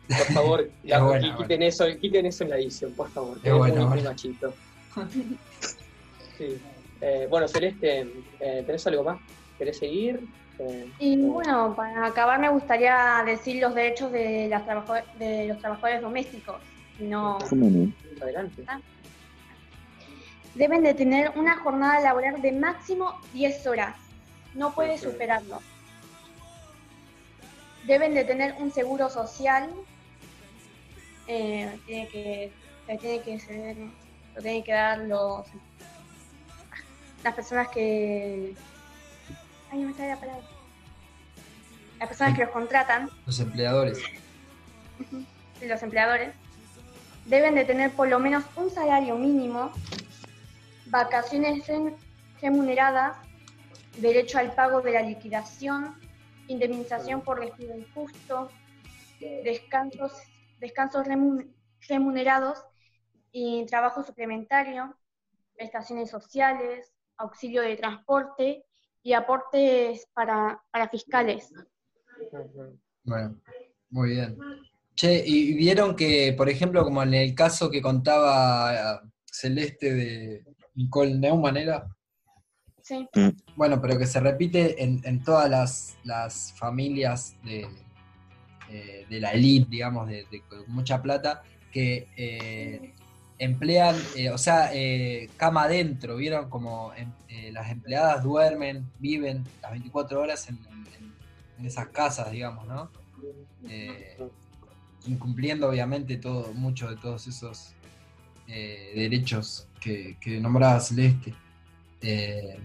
Por 0.07 0.27
favor, 0.35 0.71
la- 0.85 1.03
buena, 1.03 1.37
quiten, 1.39 1.63
eso, 1.63 1.87
quiten 1.99 2.27
eso 2.27 2.45
en 2.45 2.51
la 2.51 2.59
edición, 2.59 2.93
por 2.93 3.09
favor. 3.11 3.41
que 3.41 3.49
Es 3.49 3.55
buena, 3.55 3.87
muy, 3.87 4.03
machito. 4.03 4.53
Sí. 6.37 6.59
Eh, 7.01 7.27
bueno, 7.31 7.49
Celeste, 7.49 8.07
eh, 8.41 8.63
¿tenés 8.67 8.87
algo 8.87 9.05
más? 9.05 9.19
¿Querés 9.57 9.79
seguir? 9.79 10.21
Eh, 10.59 10.87
Y 10.99 11.17
bueno, 11.17 11.75
para 11.75 12.05
acabar 12.07 12.39
me 12.39 12.51
gustaría 12.51 13.23
decir 13.25 13.57
los 13.63 13.75
derechos 13.75 14.13
de, 14.13 14.49
las 14.49 14.65
trabajo- 14.67 15.03
de 15.19 15.47
los 15.49 15.59
trabajadores 15.61 16.03
domésticos. 16.03 16.57
No, 17.01 17.39
¿Cómo 17.49 17.71
no? 17.71 17.91
Deben 20.55 20.83
de 20.83 20.95
tener 20.95 21.33
una 21.37 21.57
jornada 21.59 22.01
laboral 22.01 22.41
de 22.41 22.53
máximo 22.53 23.21
10 23.33 23.67
horas. 23.67 23.97
No 24.55 24.73
puede 24.75 24.99
superarlo. 24.99 25.61
Deben 27.87 28.15
de 28.15 28.25
tener 28.25 28.55
un 28.59 28.73
seguro 28.73 29.11
social. 29.11 29.69
Eh, 31.27 31.79
tiene 31.87 32.09
que, 32.09 32.53
le 32.87 32.99
tiene 32.99 33.23
que 33.23 33.41
ser- 33.41 33.77
lo 34.35 34.43
tienen 34.43 34.63
que 34.63 34.73
dar 34.73 34.99
los 34.99 35.47
las 37.23 37.35
personas 37.35 37.69
que 37.69 38.53
ay 39.73 39.79
no 39.79 39.89
me 39.89 39.95
sale 39.95 40.09
la 40.09 40.17
palabra 40.21 40.43
las 41.99 42.09
personas 42.09 42.35
que 42.37 42.43
los 42.45 42.51
contratan 42.53 43.09
Los 43.25 43.41
empleadores. 43.41 44.03
los 45.63 45.83
empleadores 45.83 46.35
deben 47.25 47.55
de 47.55 47.65
tener 47.65 47.91
por 47.93 48.09
lo 48.09 48.19
menos 48.19 48.45
un 48.57 48.69
salario 48.71 49.17
mínimo, 49.17 49.73
vacaciones 50.95 51.67
rem- 51.67 51.97
remuneradas, 52.41 53.17
derecho 53.99 54.39
al 54.39 54.55
pago 54.55 54.81
de 54.81 54.93
la 54.93 55.03
liquidación, 55.03 55.97
indemnización 56.47 57.21
por 57.21 57.41
despido 57.41 57.77
injusto, 57.77 58.49
descansos, 59.43 60.13
descansos 60.61 61.05
remu- 61.05 61.53
remunerados 61.89 62.59
y 63.33 63.67
trabajo 63.67 64.05
suplementario, 64.05 64.97
prestaciones 65.57 66.11
sociales, 66.11 66.93
auxilio 67.17 67.63
de 67.63 67.77
transporte 67.77 68.65
y 69.03 69.15
aportes 69.15 70.07
para, 70.15 70.63
para 70.71 70.89
fiscales. 70.89 71.53
Bueno, 73.03 73.41
muy 73.91 74.11
bien. 74.11 74.39
Che, 74.95 75.25
y 75.27 75.55
vieron 75.55 75.97
que, 75.97 76.35
por 76.37 76.49
ejemplo, 76.49 76.85
como 76.85 77.03
en 77.03 77.15
el 77.15 77.35
caso 77.35 77.69
que 77.69 77.83
contaba 77.83 78.73
eh, 78.75 79.01
Celeste 79.25 79.93
de 79.93 80.54
Nicole 80.75 81.15
Neumann, 81.15 81.57
¿era? 81.57 81.87
Sí. 82.83 83.09
Bueno, 83.57 83.81
pero 83.81 83.99
que 83.99 84.07
se 84.07 84.21
repite 84.21 84.83
en, 84.83 85.01
en 85.05 85.23
todas 85.23 85.49
las, 85.49 85.97
las 86.05 86.53
familias 86.59 87.35
de, 87.43 87.67
eh, 88.71 89.07
de 89.09 89.21
la 89.21 89.33
elite, 89.33 89.69
digamos, 89.71 90.07
de, 90.09 90.27
mucha 90.67 91.01
plata, 91.01 91.43
que 91.73 92.09
eh, 92.17 92.95
emplean, 93.39 93.97
eh, 94.17 94.31
o 94.31 94.39
sea, 94.39 94.71
eh, 94.75 95.31
cama 95.37 95.65
adentro, 95.65 96.17
¿vieron? 96.17 96.51
Como 96.51 96.93
em- 96.95 97.13
eh, 97.29 97.51
las 97.53 97.71
empleadas 97.71 98.23
duermen, 98.23 98.87
viven 98.99 99.45
las 99.63 99.71
24 99.73 100.21
horas 100.21 100.49
en, 100.49 100.57
en- 100.57 101.15
en 101.59 101.67
esas 101.67 101.89
casas, 101.89 102.31
digamos, 102.33 102.67
¿no? 102.67 102.91
Eh, 103.69 104.19
incumpliendo 105.07 105.69
obviamente 105.69 106.17
todo, 106.19 106.53
mucho 106.53 106.91
de 106.91 106.97
todos 106.97 107.27
esos 107.27 107.75
eh, 108.47 108.93
derechos 108.95 109.69
que, 109.85 110.17
que 110.19 110.41
nombraba 110.41 110.81
Celeste. 110.81 111.35
Eh, 112.01 112.59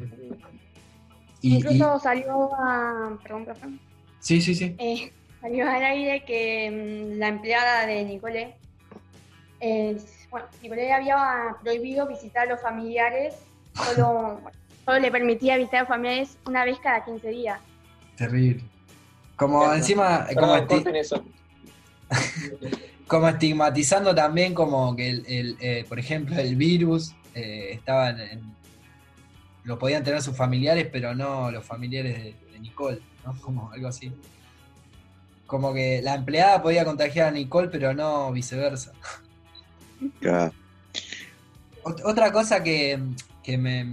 y- 1.41 1.49
y- 1.53 1.55
Incluso 1.57 1.99
salió 1.99 2.53
a. 2.55 3.17
Perdón, 3.21 3.45
profe. 3.45 3.67
sí, 4.19 4.41
sí, 4.41 4.55
sí. 4.55 4.75
Eh, 4.79 5.11
salió 5.41 5.69
al 5.69 5.83
aire 5.83 6.23
que 6.25 6.71
mm, 7.15 7.19
la 7.19 7.27
empleada 7.27 7.85
de 7.85 8.03
Nicole. 8.05 8.55
eh, 9.59 9.97
bueno, 10.31 10.47
Nicole 10.61 10.93
había 10.93 11.55
prohibido 11.61 12.07
visitar 12.07 12.47
a 12.47 12.51
los 12.53 12.61
familiares, 12.61 13.35
solo, 13.73 14.39
solo 14.85 14.99
le 14.99 15.11
permitía 15.11 15.57
visitar 15.57 15.79
a 15.79 15.81
los 15.83 15.89
familiares 15.89 16.37
una 16.45 16.63
vez 16.65 16.77
cada 16.79 17.03
15 17.03 17.29
días. 17.29 17.59
Terrible. 18.15 18.63
Como 19.35 19.71
encima, 19.73 20.27
como, 20.33 20.55
eso. 20.93 21.23
como 23.09 23.27
estigmatizando 23.27 24.15
también 24.15 24.53
como 24.53 24.95
que, 24.95 25.09
el, 25.09 25.25
el, 25.27 25.57
eh, 25.59 25.85
por 25.89 25.99
ejemplo, 25.99 26.37
el 26.37 26.55
virus 26.55 27.13
eh, 27.35 27.71
estaba 27.73 28.11
en, 28.11 28.41
Lo 29.65 29.77
podían 29.77 30.03
tener 30.03 30.21
sus 30.21 30.37
familiares, 30.37 30.87
pero 30.91 31.13
no 31.13 31.51
los 31.51 31.65
familiares 31.65 32.15
de, 32.23 32.35
de 32.53 32.59
Nicole, 32.59 33.01
¿no? 33.25 33.35
Como 33.41 33.71
algo 33.71 33.87
así. 33.89 34.11
Como 35.47 35.73
que 35.73 36.01
la 36.03 36.13
empleada 36.15 36.61
podía 36.61 36.85
contagiar 36.85 37.27
a 37.27 37.31
Nicole, 37.31 37.67
pero 37.69 37.93
no 37.93 38.31
viceversa. 38.31 38.93
Ot- 41.83 42.01
Otra 42.05 42.31
cosa 42.31 42.63
que, 42.63 42.99
que 43.43 43.57
me 43.57 43.83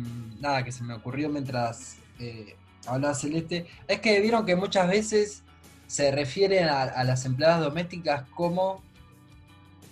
nada 0.40 0.62
que 0.62 0.70
se 0.72 0.84
me 0.84 0.92
ocurrió 0.94 1.30
mientras 1.30 1.96
eh, 2.20 2.54
hablaba 2.86 3.14
Celeste 3.14 3.66
es 3.88 4.00
que 4.00 4.20
vieron 4.20 4.44
que 4.44 4.54
muchas 4.54 4.86
veces 4.88 5.42
se 5.86 6.10
refieren 6.10 6.68
a, 6.68 6.82
a 6.82 7.04
las 7.04 7.24
empleadas 7.24 7.60
domésticas 7.60 8.24
como 8.34 8.82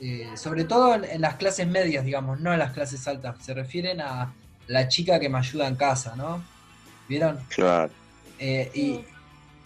eh, 0.01 0.31
sobre 0.37 0.65
todo 0.65 0.95
en, 0.95 1.05
en 1.05 1.21
las 1.21 1.35
clases 1.37 1.67
medias, 1.67 2.05
digamos, 2.05 2.41
no 2.41 2.53
en 2.53 2.59
las 2.59 2.73
clases 2.73 3.07
altas, 3.09 3.37
se 3.45 3.55
refieren 3.55 4.01
a 4.01 4.33
la 4.67 4.89
chica 4.89 5.21
que 5.21 5.29
me 5.29 5.39
ayuda 5.39 5.69
en 5.69 5.77
casa, 5.77 6.15
¿no? 6.17 6.43
¿Vieron? 7.09 7.39
Claro. 7.49 7.91
Eh, 8.39 8.71
y, 8.75 9.01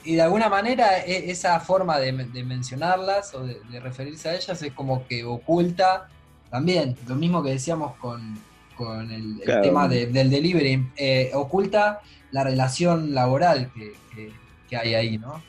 y 0.05 0.15
de 0.17 0.23
alguna 0.23 0.49
manera 0.49 0.99
e- 1.05 1.31
esa 1.31 1.59
forma 1.61 1.99
de, 1.99 2.13
de 2.13 2.45
mencionarlas 2.45 3.35
o 3.35 3.45
de, 3.47 3.61
de 3.71 3.81
referirse 3.81 4.29
a 4.29 4.35
ellas 4.35 4.61
es 4.63 4.73
como 4.73 5.07
que 5.07 5.25
oculta 5.25 6.09
también, 6.51 6.97
lo 7.07 7.15
mismo 7.15 7.43
que 7.43 7.51
decíamos 7.51 7.95
con, 7.97 8.39
con 8.77 9.11
el, 9.11 9.41
tema 9.63 9.87
de- 9.89 10.07
del 10.07 10.31
delivery, 10.31 10.89
eh, 10.97 11.31
oculta 11.35 12.01
la 12.31 12.43
relación 12.45 13.15
laboral 13.15 13.71
que, 13.75 13.93
que- 14.15 14.33
que 14.69 14.77
hay 14.77 14.95
ahí, 14.95 15.19
¿no? 15.19 15.43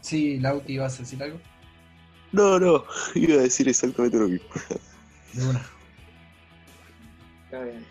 Sí, 0.00 0.38
Lauti, 0.38 0.74
¿ibas 0.74 0.94
a 0.96 1.02
decir 1.02 1.22
algo? 1.22 1.38
No, 2.32 2.58
no, 2.58 2.84
iba 3.14 3.34
a 3.34 3.42
decir 3.42 3.68
exactamente 3.68 4.18
lo 4.18 4.28
mismo. 4.28 4.46
De 5.32 5.44
una. 5.46 5.66
Está 7.44 7.62
bien. 7.62 7.86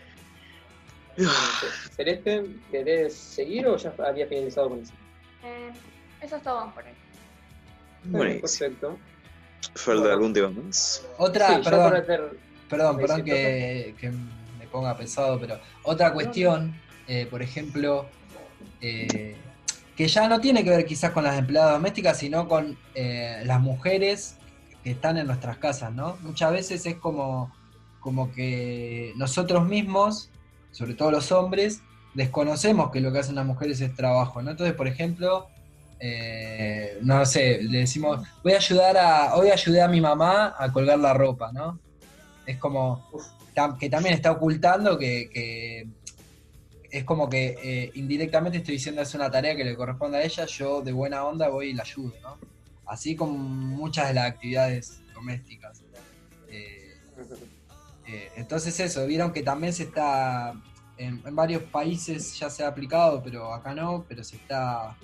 Celeste, 1.96 2.44
¿querés 2.70 3.14
seguir 3.16 3.66
o 3.66 3.76
ya 3.76 3.94
había 4.06 4.26
finalizado 4.26 4.68
con 4.68 4.80
eso? 4.82 4.92
Eh, 5.44 5.72
eso 6.20 6.36
es 6.36 6.42
todo 6.42 6.72
por 6.74 6.84
hoy. 6.84 6.92
Bueno, 8.04 8.40
perfecto. 8.40 8.98
¿Falta 9.74 10.00
Bueno. 10.02 10.14
algún 10.14 10.32
tema 10.34 10.50
más? 10.50 11.06
Otra, 11.18 11.48
Sí, 11.48 11.62
perdón, 11.64 11.90
para 11.90 12.06
ter- 12.06 12.38
perdón, 12.68 12.96
perdón 12.98 13.24
que 13.24 14.12
me 14.58 14.66
ponga 14.68 14.96
pesado, 14.96 15.40
pero 15.40 15.58
otra 15.84 16.12
cuestión, 16.12 16.74
eh, 17.06 17.26
por 17.26 17.42
ejemplo, 17.42 18.10
eh, 18.80 19.36
que 19.96 20.08
ya 20.08 20.28
no 20.28 20.40
tiene 20.40 20.62
que 20.62 20.70
ver 20.70 20.84
quizás 20.84 21.10
con 21.10 21.24
las 21.24 21.38
empleadas 21.38 21.72
domésticas, 21.72 22.18
sino 22.18 22.46
con 22.46 22.76
eh, 22.94 23.42
las 23.44 23.60
mujeres 23.60 24.36
que 24.84 24.90
están 24.90 25.16
en 25.16 25.26
nuestras 25.26 25.56
casas, 25.56 25.92
¿no? 25.92 26.16
Muchas 26.20 26.52
veces 26.52 26.84
es 26.84 26.96
como, 26.96 27.50
como 28.00 28.30
que 28.32 29.14
nosotros 29.16 29.66
mismos, 29.66 30.30
sobre 30.70 30.94
todo 30.94 31.10
los 31.10 31.32
hombres, 31.32 31.80
desconocemos 32.12 32.90
que 32.90 33.00
lo 33.00 33.10
que 33.10 33.20
hacen 33.20 33.36
las 33.36 33.46
mujeres 33.46 33.80
es 33.80 33.94
trabajo, 33.94 34.42
¿no? 34.42 34.50
Entonces, 34.50 34.76
por 34.76 34.86
ejemplo, 34.86 35.48
eh, 35.98 36.98
no 37.00 37.24
sé, 37.24 37.62
le 37.62 37.78
decimos, 37.78 38.20
voy 38.44 38.52
a 38.52 38.56
ayudar 38.56 38.98
a, 38.98 39.34
hoy 39.34 39.48
ayudé 39.50 39.80
a 39.80 39.88
mi 39.88 40.02
mamá 40.02 40.54
a 40.58 40.70
colgar 40.72 40.98
la 40.98 41.14
ropa, 41.14 41.52
¿no? 41.52 41.80
Es 42.44 42.58
como 42.58 43.08
que 43.80 43.88
también 43.88 44.14
está 44.14 44.30
ocultando 44.30 44.98
que, 44.98 45.30
que 45.32 45.88
es 46.96 47.04
como 47.04 47.28
que 47.28 47.58
eh, 47.62 47.90
indirectamente 47.94 48.58
estoy 48.58 48.74
diciendo 48.74 49.02
es 49.02 49.14
una 49.14 49.30
tarea 49.30 49.54
que 49.54 49.64
le 49.64 49.76
corresponde 49.76 50.16
a 50.16 50.22
ella, 50.22 50.46
yo 50.46 50.80
de 50.80 50.92
buena 50.92 51.24
onda 51.24 51.48
voy 51.48 51.68
y 51.68 51.72
la 51.74 51.82
ayudo, 51.82 52.14
¿no? 52.22 52.38
Así 52.86 53.14
como 53.14 53.36
muchas 53.36 54.08
de 54.08 54.14
las 54.14 54.26
actividades 54.26 55.02
domésticas. 55.12 55.82
Eh, 56.48 56.96
eh, 58.06 58.30
entonces 58.36 58.80
eso, 58.80 59.06
vieron 59.06 59.32
que 59.32 59.42
también 59.42 59.74
se 59.74 59.82
está, 59.82 60.54
en, 60.96 61.22
varios 61.34 61.64
países 61.64 62.38
ya 62.38 62.48
se 62.48 62.64
ha 62.64 62.68
aplicado, 62.68 63.22
pero 63.22 63.52
acá 63.52 63.74
no, 63.74 64.06
pero 64.08 64.24
se 64.24 64.36
está 64.36 64.96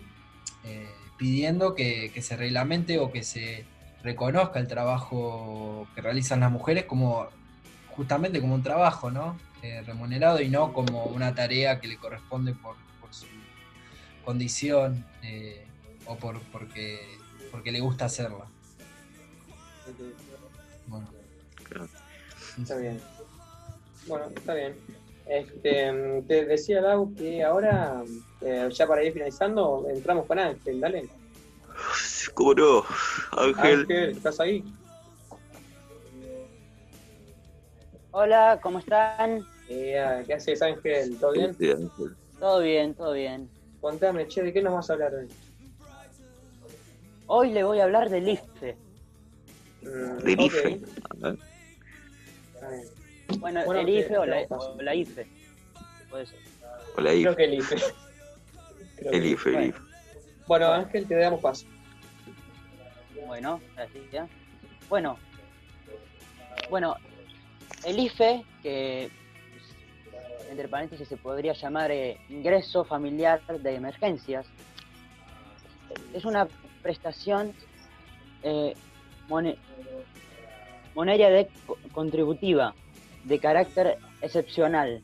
pidiendo 1.18 1.74
que, 1.74 2.10
que 2.14 2.22
se 2.22 2.36
reglamente 2.36 2.98
o 3.00 3.10
que 3.10 3.22
se 3.22 3.66
reconozca 4.02 4.60
el 4.60 4.68
trabajo 4.68 5.86
que 5.94 6.00
realizan 6.00 6.40
las 6.40 6.50
mujeres 6.50 6.84
como 6.84 7.26
justamente 7.90 8.40
como 8.40 8.54
un 8.54 8.62
trabajo, 8.62 9.10
¿no? 9.10 9.36
Eh, 9.62 9.80
remunerado 9.86 10.40
y 10.40 10.48
no 10.48 10.72
como 10.72 11.04
una 11.04 11.36
tarea 11.36 11.78
que 11.78 11.86
le 11.86 11.96
corresponde 11.96 12.52
por, 12.52 12.74
por 13.00 13.14
su 13.14 13.26
condición 14.24 15.06
eh, 15.22 15.64
o 16.06 16.16
por 16.16 16.40
porque, 16.50 16.98
porque 17.52 17.70
le 17.70 17.78
gusta 17.78 18.06
hacerla. 18.06 18.46
Bueno. 20.88 21.08
Está 22.58 22.76
bien. 22.76 23.00
Bueno, 24.08 24.26
está 24.34 24.54
bien. 24.54 24.74
Este, 25.26 26.22
te 26.26 26.44
decía 26.44 26.80
Lau 26.80 27.14
que 27.14 27.44
ahora, 27.44 28.02
eh, 28.40 28.68
ya 28.72 28.86
para 28.88 29.04
ir 29.04 29.12
finalizando, 29.12 29.86
entramos 29.88 30.26
con 30.26 30.40
Ángel, 30.40 30.80
dale. 30.80 31.08
¿Cómo 32.34 32.54
no? 32.54 32.84
Ángel. 33.30 33.80
Ángel, 33.82 34.10
¿estás 34.10 34.40
ahí? 34.40 34.64
Hola, 38.12 38.60
¿cómo 38.62 38.78
están? 38.78 39.44
Eh, 39.68 40.22
¿Qué 40.26 40.34
haces 40.34 40.60
Ángel? 40.62 41.18
¿Todo 41.18 41.32
bien? 41.32 41.54
Sí, 41.54 41.70
Ángel. 41.70 42.16
Todo 42.38 42.60
bien, 42.60 42.94
todo 42.94 43.12
bien. 43.12 43.50
Contame, 43.80 44.28
che, 44.28 44.42
¿de 44.42 44.52
qué 44.52 44.62
nos 44.62 44.74
vas 44.74 44.90
a 44.90 44.92
hablar 44.92 45.14
hoy? 45.14 45.28
Hoy 47.26 47.50
le 47.52 47.64
voy 47.64 47.80
a 47.80 47.84
hablar 47.84 48.10
del 48.10 48.28
IFE. 48.28 48.76
Mm, 49.82 50.18
Del 50.24 50.40
IFE. 50.40 50.80
Bueno, 53.38 53.64
Bueno, 53.64 53.80
el 53.80 53.86
¿qué- 53.86 53.92
IFE 54.00 54.18
o 54.18 54.26
la, 54.26 54.42
o 54.50 54.82
la 54.82 54.94
IFE. 54.94 55.26
Puede 56.10 56.26
ser. 56.26 56.38
Hola, 56.96 57.10
Creo 57.10 57.32
IFE. 57.32 57.36
que 57.36 57.44
el 57.44 57.54
IFE. 57.54 57.76
Creo 58.96 59.12
El 59.12 59.22
que- 59.22 59.28
IFE, 59.28 59.48
el 59.48 59.54
Bueno. 59.54 59.68
IFE. 59.68 59.80
Bueno, 60.46 60.66
Ángel, 60.72 61.08
te 61.08 61.14
damos 61.14 61.40
paso. 61.40 61.66
Bueno, 63.26 63.60
así 63.76 64.06
ya. 64.12 64.28
Bueno, 64.90 65.16
bueno, 66.68 66.94
el 67.84 67.98
IFE, 67.98 68.44
que 68.62 69.10
entre 70.50 70.68
paréntesis 70.68 71.08
se 71.08 71.16
podría 71.16 71.52
llamar 71.54 71.90
eh, 71.90 72.18
ingreso 72.28 72.84
familiar 72.84 73.42
de 73.46 73.74
emergencias, 73.74 74.46
es 76.12 76.24
una 76.24 76.46
prestación 76.82 77.54
eh, 78.42 78.74
mone- 79.28 79.56
monetaria 80.94 81.30
de, 81.30 81.48
co- 81.66 81.78
contributiva 81.92 82.74
de 83.24 83.38
carácter 83.38 83.98
excepcional. 84.20 85.02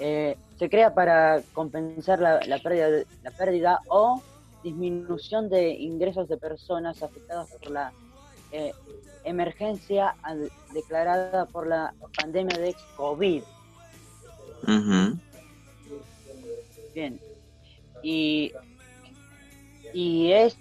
Eh, 0.00 0.36
se 0.58 0.68
crea 0.68 0.94
para 0.94 1.42
compensar 1.52 2.18
la 2.20 2.58
pérdida 3.36 3.80
o 3.88 4.20
disminución 4.62 5.48
de 5.48 5.70
ingresos 5.70 6.28
de 6.28 6.36
personas 6.36 7.00
afectadas 7.02 7.48
por 7.50 7.70
la 7.70 7.92
eh, 8.52 8.72
emergencia 9.24 10.16
declarada 10.72 11.46
por 11.46 11.66
la 11.66 11.94
pandemia 12.16 12.56
de 12.58 12.74
COVID. 12.96 13.42
Ujú. 14.62 15.18
Bien. 16.94 17.20
Y, 18.02 18.52
y 19.92 20.32
es 20.32 20.56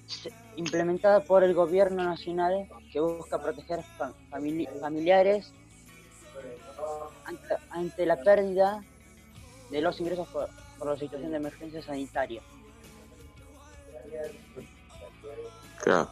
implementada 0.56 1.24
por 1.24 1.44
el 1.44 1.54
gobierno 1.54 2.04
nacional 2.04 2.68
que 2.92 3.00
busca 3.00 3.42
proteger 3.42 3.84
fa- 3.98 4.14
famili- 4.32 4.68
familiares 4.80 5.52
ante, 7.26 7.56
ante 7.70 8.06
la 8.06 8.18
pérdida 8.24 8.84
de 9.70 9.82
los 9.82 10.00
ingresos 10.00 10.28
por, 10.30 10.50
por 10.78 10.88
la 10.88 10.98
situación 10.98 11.32
de 11.32 11.38
emergencia 11.38 11.82
sanitaria. 11.82 12.42
Claro. 15.84 16.10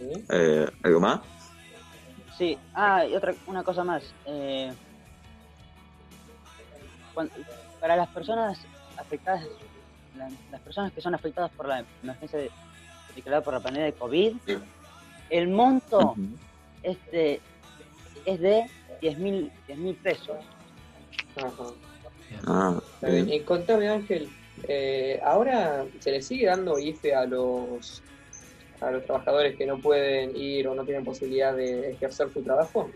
¿Sí? 0.00 0.24
Eh, 0.30 0.66
¿Algo 0.82 1.00
más? 1.00 1.20
Sí, 2.38 2.58
ah, 2.74 3.04
y 3.06 3.14
otra 3.14 3.34
una 3.46 3.62
cosa 3.62 3.84
más. 3.84 4.14
eh, 4.26 4.72
para 7.80 7.96
las 7.96 8.08
personas 8.08 8.66
afectadas, 8.96 9.46
la- 10.16 10.30
las 10.50 10.60
personas 10.62 10.90
que 10.92 11.00
son 11.02 11.14
afectadas 11.14 11.50
por 11.52 11.68
la 11.68 11.84
emergencia 12.02 12.38
de- 12.38 12.50
declarada 13.14 13.44
por 13.44 13.52
la 13.54 13.60
pandemia 13.60 13.86
de 13.86 13.92
COVID, 13.94 14.36
el 15.28 15.48
monto 15.48 16.12
Ujú. 16.12 16.28
es 16.82 16.98
de, 17.10 17.42
es 18.24 18.40
de 18.40 18.70
10 19.02 19.18
mil 19.18 19.50
pesos. 20.02 20.36
Ajá. 21.36 21.52
Ah, 22.46 22.80
Está 22.94 23.08
bien. 23.08 23.26
bien. 23.26 23.40
Y 23.42 23.44
contame, 23.44 23.88
Ángel, 23.88 24.30
eh, 24.68 25.20
ahora 25.22 25.86
se 25.98 26.10
le 26.12 26.22
sigue 26.22 26.46
dando 26.46 26.78
IFE 26.78 27.14
a 27.14 27.26
los 27.26 28.02
a 28.80 28.90
los 28.90 29.04
trabajadores 29.04 29.56
que 29.56 29.66
no 29.66 29.78
pueden 29.78 30.36
ir 30.36 30.66
o 30.68 30.74
no 30.74 30.84
tienen 30.84 31.04
posibilidad 31.04 31.54
de 31.54 31.90
ejercer 31.92 32.32
su 32.32 32.42
trabajo. 32.42 32.90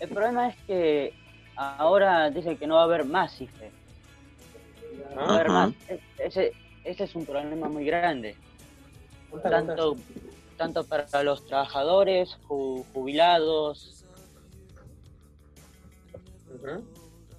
El 0.00 0.08
problema 0.08 0.48
es 0.48 0.56
que 0.66 1.14
ahora 1.56 2.28
dice 2.30 2.56
que 2.56 2.66
no 2.66 2.74
va 2.76 2.80
a 2.82 2.84
haber 2.84 3.04
más 3.04 3.40
IFE. 3.40 3.70
No 5.14 5.16
va 5.16 5.26
a 5.26 5.34
haber 5.34 5.48
más. 5.48 5.74
E- 5.88 6.00
Ese, 6.18 6.52
ese 6.84 7.04
es 7.04 7.14
un 7.14 7.24
problema 7.24 7.68
muy 7.68 7.84
grande. 7.84 8.34
Tanto, 9.42 9.96
tanto 10.56 10.84
para 10.84 11.22
los 11.22 11.46
trabajadores, 11.46 12.36
ju- 12.48 12.84
jubilados. 12.92 14.04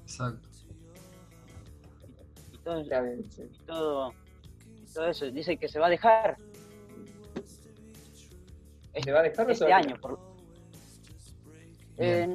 Exacto. 0.03 0.47
y 2.53 2.57
todo, 2.57 2.79
Está 2.81 3.01
bien, 3.01 3.31
sí. 3.31 3.43
y 3.43 3.65
todo, 3.65 4.13
todo 4.93 5.07
eso. 5.07 5.25
Dice 5.31 5.57
que 5.57 5.67
se 5.67 5.79
va 5.79 5.87
a 5.87 5.89
dejar 5.89 6.37
¿Se 9.03 9.11
va 9.11 9.19
a 9.21 9.23
dejar 9.23 9.45
o 9.49 9.55
se 9.55 9.63
este 9.63 9.73
a 9.73 9.77
año. 9.77 9.95
Por... 9.99 10.19
Eh, 11.97 12.27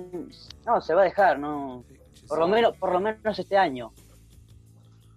no, 0.66 0.80
se 0.80 0.94
va 0.94 1.02
a 1.02 1.04
dejar, 1.04 1.38
no. 1.38 1.84
Por 2.26 2.38
lo 2.40 2.48
menos, 2.48 2.76
por 2.76 2.92
lo 2.92 3.00
menos 3.00 3.38
este 3.38 3.56
año. 3.56 3.92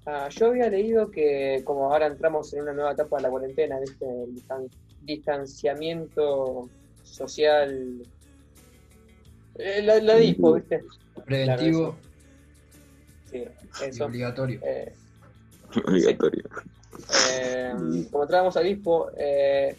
Ah, 0.05 0.29
yo 0.29 0.47
había 0.47 0.69
leído 0.69 1.09
que 1.11 1.61
como 1.65 1.91
ahora 1.91 2.07
entramos 2.07 2.53
en 2.53 2.61
una 2.63 2.73
nueva 2.73 2.91
etapa 2.93 3.17
de 3.17 3.23
la 3.23 3.29
cuarentena, 3.29 3.79
¿viste? 3.79 4.05
el 4.23 4.35
distan- 4.35 4.69
distanciamiento 5.01 6.69
social, 7.03 8.01
eh, 9.55 9.81
la, 9.83 9.99
la 9.99 10.15
dispo, 10.15 10.53
¿viste? 10.53 10.83
Preventivo 11.25 11.95
Sí, 13.31 13.43
y 13.81 13.83
eso. 13.85 14.05
obligatorio. 14.05 14.59
Eh, 14.63 14.93
Obligatorio. 15.87 16.43
Eh, 17.29 17.73
como 18.11 18.23
entramos 18.23 18.55
a 18.57 18.61
dispo, 18.61 19.09
eh, 19.17 19.75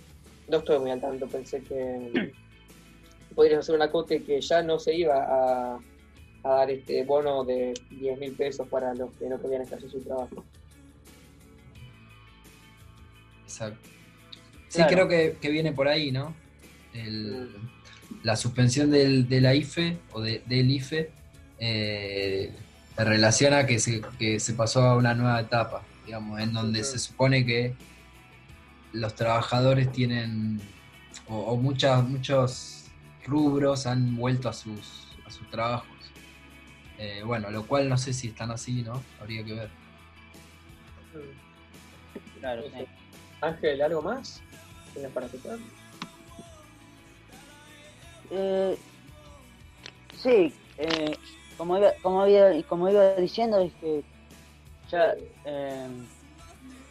no 0.49 0.59
estoy 0.59 0.79
muy 0.79 0.91
al 0.91 1.01
tanto, 1.01 1.27
pensé 1.29 1.63
que 1.63 2.33
podríamos 3.35 3.65
hacer 3.65 3.75
un 3.77 3.83
acote 3.83 4.23
que 4.23 4.41
ya 4.41 4.63
no 4.63 4.79
se 4.79 4.95
iba 4.95 5.17
a, 5.25 5.79
a 6.45 6.49
dar 6.49 6.71
este 6.71 7.05
bono 7.05 7.45
de 7.45 7.75
10 7.91 8.19
mil 8.19 8.33
pesos 8.33 8.69
para 8.69 8.95
los 8.95 9.11
que 9.15 9.27
no 9.29 9.39
podían 9.39 9.63
ejercer 9.63 9.91
su 9.91 10.01
trabajo. 10.01 10.45
Exacto. 13.45 13.89
Sí, 14.69 14.79
Claro. 14.79 14.91
creo 14.93 15.09
que, 15.09 15.37
que 15.41 15.51
viene 15.51 15.73
por 15.73 15.89
ahí, 15.89 16.11
¿no? 16.13 16.35
El- 16.95 17.51
la 18.23 18.37
suspensión 18.37 18.91
del, 18.91 19.29
de 19.29 19.41
la 19.41 19.55
IFE 19.55 19.97
o 20.13 20.21
de- 20.21 20.43
del 20.47 20.71
IFE 20.71 21.11
eh, 21.59 22.53
en 22.99 23.07
relación 23.07 23.55
a 23.55 23.67
que 23.67 23.79
se, 23.79 24.03
que 24.19 24.39
se 24.41 24.53
pasó 24.55 24.83
a 24.83 24.97
una 24.97 25.15
nueva 25.15 25.41
etapa. 25.41 25.83
Digamos, 26.05 26.41
en 26.41 26.53
donde 26.53 26.83
se 26.85 26.99
supone 26.99 27.45
que 27.45 27.75
los 28.93 29.15
trabajadores 29.15 29.91
tienen, 29.93 30.61
o, 31.29 31.57
muchas, 31.57 32.05
muchos 32.05 32.85
rubros 33.27 33.87
han 33.87 34.17
vuelto 34.17 34.49
a 34.49 34.53
sus, 34.53 35.17
a 35.27 35.31
sus 35.31 35.49
trabajos. 35.51 35.89
Eh, 36.99 37.23
bueno, 37.25 37.51
lo 37.51 37.67
cual 37.67 37.89
no 37.89 37.97
sé 37.97 38.13
si 38.13 38.29
están 38.29 38.51
así, 38.51 38.83
¿no? 38.83 39.03
Habría 39.21 39.45
que 39.45 39.55
ver. 39.55 39.71
Claro, 42.39 42.63
Ángel, 43.41 43.83
¿algo 43.83 44.03
más? 44.03 44.43
¿Tienes 44.93 45.11
para 45.13 45.27
tocar? 45.29 45.59
Eh, 48.31 48.79
sí, 50.17 50.55
eh, 50.79 51.17
como, 51.57 51.77
iba, 51.79 51.93
como, 52.03 52.23
había, 52.23 52.63
como 52.65 52.89
iba 52.89 53.15
diciendo, 53.17 53.61
es 53.61 53.73
que 53.75 54.05
ya 54.93 55.15
eh, 55.45 55.89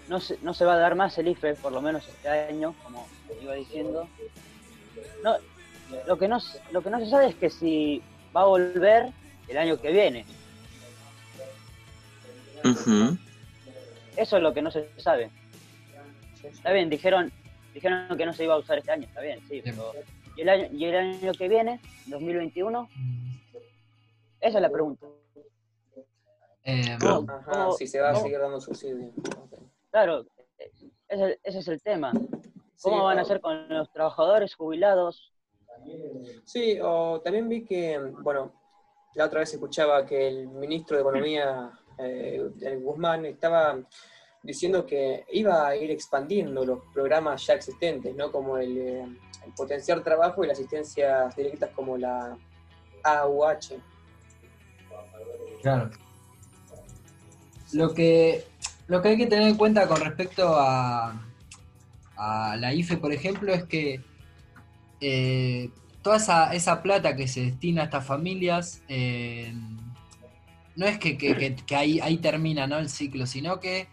no, 0.10 0.20
se, 0.20 0.38
no 0.42 0.54
se 0.54 0.66
va 0.66 0.74
a 0.74 0.78
dar 0.78 0.96
más 0.96 1.18
el 1.18 1.30
IFE, 1.30 1.56
por 1.56 1.72
lo 1.72 1.82
menos 1.82 2.08
este 2.08 2.28
año, 2.28 2.76
como 2.84 3.08
iba 3.42 3.54
diciendo. 3.54 4.08
No, 5.24 5.36
lo, 6.08 6.18
que 6.18 6.28
no, 6.28 6.40
lo 6.72 6.82
que 6.82 6.90
no 6.90 7.00
se 7.00 7.10
sabe 7.10 7.28
es 7.28 7.36
que 7.36 7.50
si 7.50 8.02
va 8.36 8.42
a 8.42 8.46
volver 8.46 9.12
el 9.48 9.58
año 9.58 9.80
que 9.80 9.92
viene. 9.92 10.26
Eso 14.18 14.38
es 14.38 14.44
lo 14.44 14.54
que 14.54 14.62
no 14.62 14.72
se 14.72 14.90
sabe. 14.98 15.30
Está 16.44 16.72
bien, 16.74 16.90
dijeron, 16.90 17.32
dijeron 17.74 18.18
que 18.18 18.26
no 18.26 18.34
se 18.34 18.44
iba 18.44 18.56
a 18.56 18.58
usar 18.58 18.80
este 18.80 18.92
año, 18.92 19.08
está 19.08 19.22
bien, 19.22 19.40
sí, 19.48 19.62
pero 19.64 19.94
¿y 20.36 20.42
el 20.42 20.50
año, 20.50 20.68
y 20.72 20.86
el 20.86 20.96
año 20.96 21.32
que 21.34 21.48
viene, 21.48 21.80
2021? 22.08 22.90
Esa 24.42 24.58
es 24.58 24.62
la 24.62 24.70
pregunta. 24.70 25.06
Eh, 26.64 26.98
si 27.78 27.88
se 27.88 28.00
va 28.00 28.12
a 28.12 28.16
seguir 28.16 28.40
dando 28.40 28.62
subsidio. 28.62 29.12
Claro, 29.90 30.26
ese, 31.08 31.40
es 31.44 31.68
el 31.68 31.82
tema. 31.82 32.12
¿Cómo 32.82 33.04
van 33.04 33.20
a 33.20 33.22
hacer 33.22 33.42
con 33.42 33.68
los 33.70 33.92
trabajadores 33.92 34.56
jubilados? 34.56 35.34
Sí, 36.46 36.80
o 36.82 37.22
también 37.22 37.50
vi 37.50 37.66
que, 37.66 38.00
bueno, 38.22 38.54
la 39.16 39.26
otra 39.26 39.40
vez 39.40 39.54
escuchaba 39.54 40.06
que 40.06 40.28
el 40.28 40.48
ministro 40.48 40.98
de 40.98 41.02
Economía, 41.02 41.72
eh, 41.98 42.50
Guzmán, 42.82 43.26
estaba 43.26 43.78
diciendo 44.44 44.86
que 44.86 45.26
iba 45.32 45.68
a 45.68 45.76
ir 45.76 45.92
expandiendo 45.92 46.66
los 46.66 46.80
programas 46.94 47.46
ya 47.46 47.54
existentes, 47.54 48.16
¿no? 48.16 48.32
Como 48.32 48.58
el, 48.58 48.78
eh, 48.78 49.02
el 49.46 49.54
potenciar 49.56 50.04
trabajo 50.04 50.44
y 50.44 50.48
las 50.48 50.58
asistencias 50.58 51.36
directas 51.36 51.72
como 51.72 51.98
la 51.98 52.38
AUH. 53.04 53.80
Claro. 55.62 55.90
Lo 57.74 57.94
que, 57.94 58.46
lo 58.88 59.02
que 59.02 59.10
hay 59.10 59.18
que 59.18 59.28
tener 59.28 59.48
en 59.48 59.56
cuenta 59.56 59.88
con 59.88 60.02
respecto 60.02 60.56
a, 60.60 61.26
a 62.18 62.56
la 62.58 62.74
IFE, 62.74 62.98
por 62.98 63.14
ejemplo, 63.14 63.54
es 63.54 63.64
que 63.64 64.02
eh, 65.02 65.70
toda 66.02 66.18
esa, 66.18 66.54
esa, 66.54 66.84
plata 66.84 67.16
que 67.16 67.28
se 67.28 67.42
destina 67.42 67.82
a 67.82 67.86
estas 67.86 68.06
familias, 68.06 68.84
eh, 68.88 69.54
no 70.76 70.86
es 70.86 71.00
que, 71.00 71.56
ahí, 71.76 72.00
ahí, 72.00 72.18
termina 72.18 72.68
¿no? 72.68 72.78
el 72.78 72.90
ciclo, 72.90 73.26
sino 73.26 73.60
que 73.60 73.88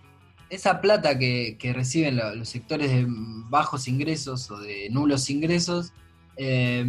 esa 0.51 0.81
plata 0.81 1.19
que, 1.19 1.57
reciben 1.75 2.17
los, 2.17 2.49
sectores 2.49 2.91
de 2.91 3.07
bajos 3.09 3.89
ingresos 3.89 4.51
o 4.51 4.59
de 4.59 4.89
nulos 4.91 5.31
ingresos, 5.31 5.93
eh, 6.37 6.87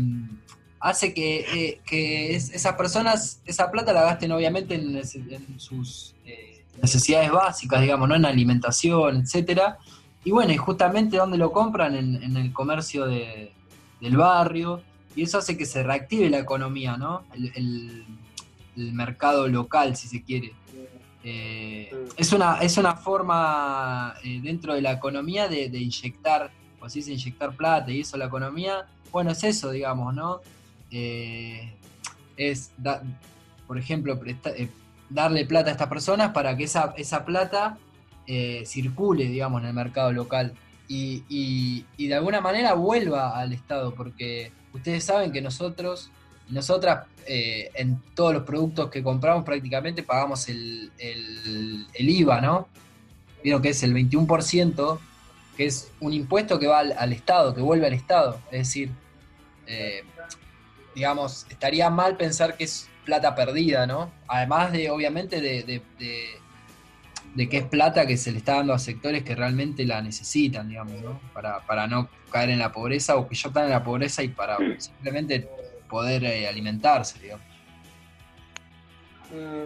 hace 0.80 1.14
que, 1.14 1.80
que 1.86 2.36
esas 2.36 2.76
personas, 2.76 3.42
esa 3.46 3.72
plata 3.72 3.94
la 3.94 4.04
gasten 4.04 4.32
obviamente 4.32 4.76
en, 4.76 5.02
sus 5.60 6.16
eh, 6.26 6.59
necesidades 6.82 7.32
básicas, 7.32 7.82
digamos, 7.82 8.08
¿no? 8.08 8.16
En 8.16 8.26
alimentación, 8.26 9.18
etcétera. 9.18 9.78
Y 10.24 10.32
bueno, 10.32 10.52
y 10.52 10.58
justamente 10.58 11.18
donde 11.18 11.38
lo 11.38 11.52
compran, 11.52 11.96
en, 11.96 12.38
el 12.38 12.54
comercio 12.54 13.06
de, 13.06 13.52
del 14.02 14.18
barrio, 14.18 14.82
y 15.16 15.24
eso 15.24 15.38
hace 15.38 15.58
que 15.58 15.66
se 15.66 15.84
reactive 15.84 16.30
la 16.30 16.40
economía, 16.40 16.98
¿no? 16.98 17.24
El, 17.34 18.06
mercado 18.94 19.46
local, 19.50 19.98
si 19.98 20.08
se 20.08 20.24
quiere. 20.24 20.54
Eh, 21.22 21.92
es, 22.16 22.32
una, 22.32 22.60
es 22.60 22.78
una 22.78 22.96
forma 22.96 24.14
eh, 24.24 24.40
dentro 24.42 24.74
de 24.74 24.82
la 24.82 24.94
economía 24.94 25.50
de, 25.50 25.66
inyectar, 25.66 26.50
o 26.80 26.86
así 26.86 27.02
se 27.02 27.12
inyectar 27.12 27.58
plata 27.58 27.92
y 27.92 28.00
eso 28.00 28.16
la 28.16 28.26
economía, 28.26 28.88
bueno, 29.12 29.32
es 29.32 29.44
eso, 29.44 29.72
digamos, 29.72 30.14
¿no? 30.16 30.40
Eh, 30.92 31.74
es, 32.38 32.72
por 33.68 33.78
ejemplo, 33.78 34.20
eh, 34.26 34.70
darle 35.10 35.46
plata 35.46 35.70
a 35.70 35.74
estas 35.74 35.88
personas 35.88 36.32
para 36.32 36.56
que 36.56 36.66
esa, 36.66 36.94
esa 36.98 37.26
plata 37.26 37.78
eh, 38.28 38.64
circule, 38.66 39.26
digamos, 39.26 39.62
en 39.62 39.68
el 39.70 39.74
mercado 39.74 40.12
local 40.12 40.54
y, 40.88 41.86
de 41.98 42.16
alguna 42.16 42.42
manera 42.42 42.74
vuelva 42.74 43.38
al 43.40 43.54
Estado, 43.54 43.94
porque 43.94 44.52
ustedes 44.74 45.04
saben 45.04 45.32
que 45.32 45.42
nosotros, 45.42 46.10
nosotras, 46.48 47.06
en 47.28 48.02
todos 48.16 48.34
los 48.34 48.42
productos 48.42 48.90
que 48.90 49.04
compramos 49.04 49.46
prácticamente 49.46 50.02
pagamos 50.02 50.50
el, 50.50 50.92
el, 50.98 51.88
IVA, 51.94 52.42
¿no? 52.42 52.68
Vieron 53.44 53.62
que 53.62 53.70
es 53.70 53.84
el 53.84 53.94
21%, 53.94 55.00
que 55.56 55.66
es 55.68 55.92
un 56.00 56.12
impuesto 56.12 56.58
que 56.58 56.66
va 56.66 56.80
al, 56.80 57.14
Estado, 57.14 57.54
que 57.54 57.62
vuelve 57.62 57.86
al 57.86 57.94
Estado. 57.94 58.42
Es 58.50 58.68
decir, 58.68 58.90
digamos, 60.96 61.46
estaría 61.50 61.90
mal 61.90 62.18
pensar 62.18 62.58
que 62.58 62.66
es 62.66 62.90
plata 63.10 63.34
perdida, 63.34 63.88
¿no? 63.88 64.12
Además 64.28 64.72
de, 64.72 64.92
obviamente, 64.92 65.42
de, 65.42 65.82
que 67.50 67.58
es 67.58 67.64
plata 67.64 68.06
que 68.06 68.18
se 68.18 68.32
le 68.32 68.38
está 68.38 68.58
dando 68.58 68.74
a 68.74 68.78
sectores 68.80 69.24
que 69.24 69.34
realmente 69.34 69.84
la 69.84 70.00
necesitan, 70.00 70.70
digamos, 70.70 71.02
¿no? 71.02 71.20
Para, 71.34 71.88
no 71.88 72.08
caer 72.32 72.52
en 72.52 72.60
la 72.60 72.72
pobreza 72.72 73.16
o 73.16 73.28
que 73.28 73.36
ya 73.36 73.48
están 73.48 73.66
en 73.66 73.72
la 73.72 73.84
pobreza 73.84 74.22
y 74.22 74.28
para 74.28 74.58
simplemente 74.78 75.50
poder 75.90 76.24
eh, 76.24 76.48
alimentarse, 76.48 77.18
digamos. 77.20 77.46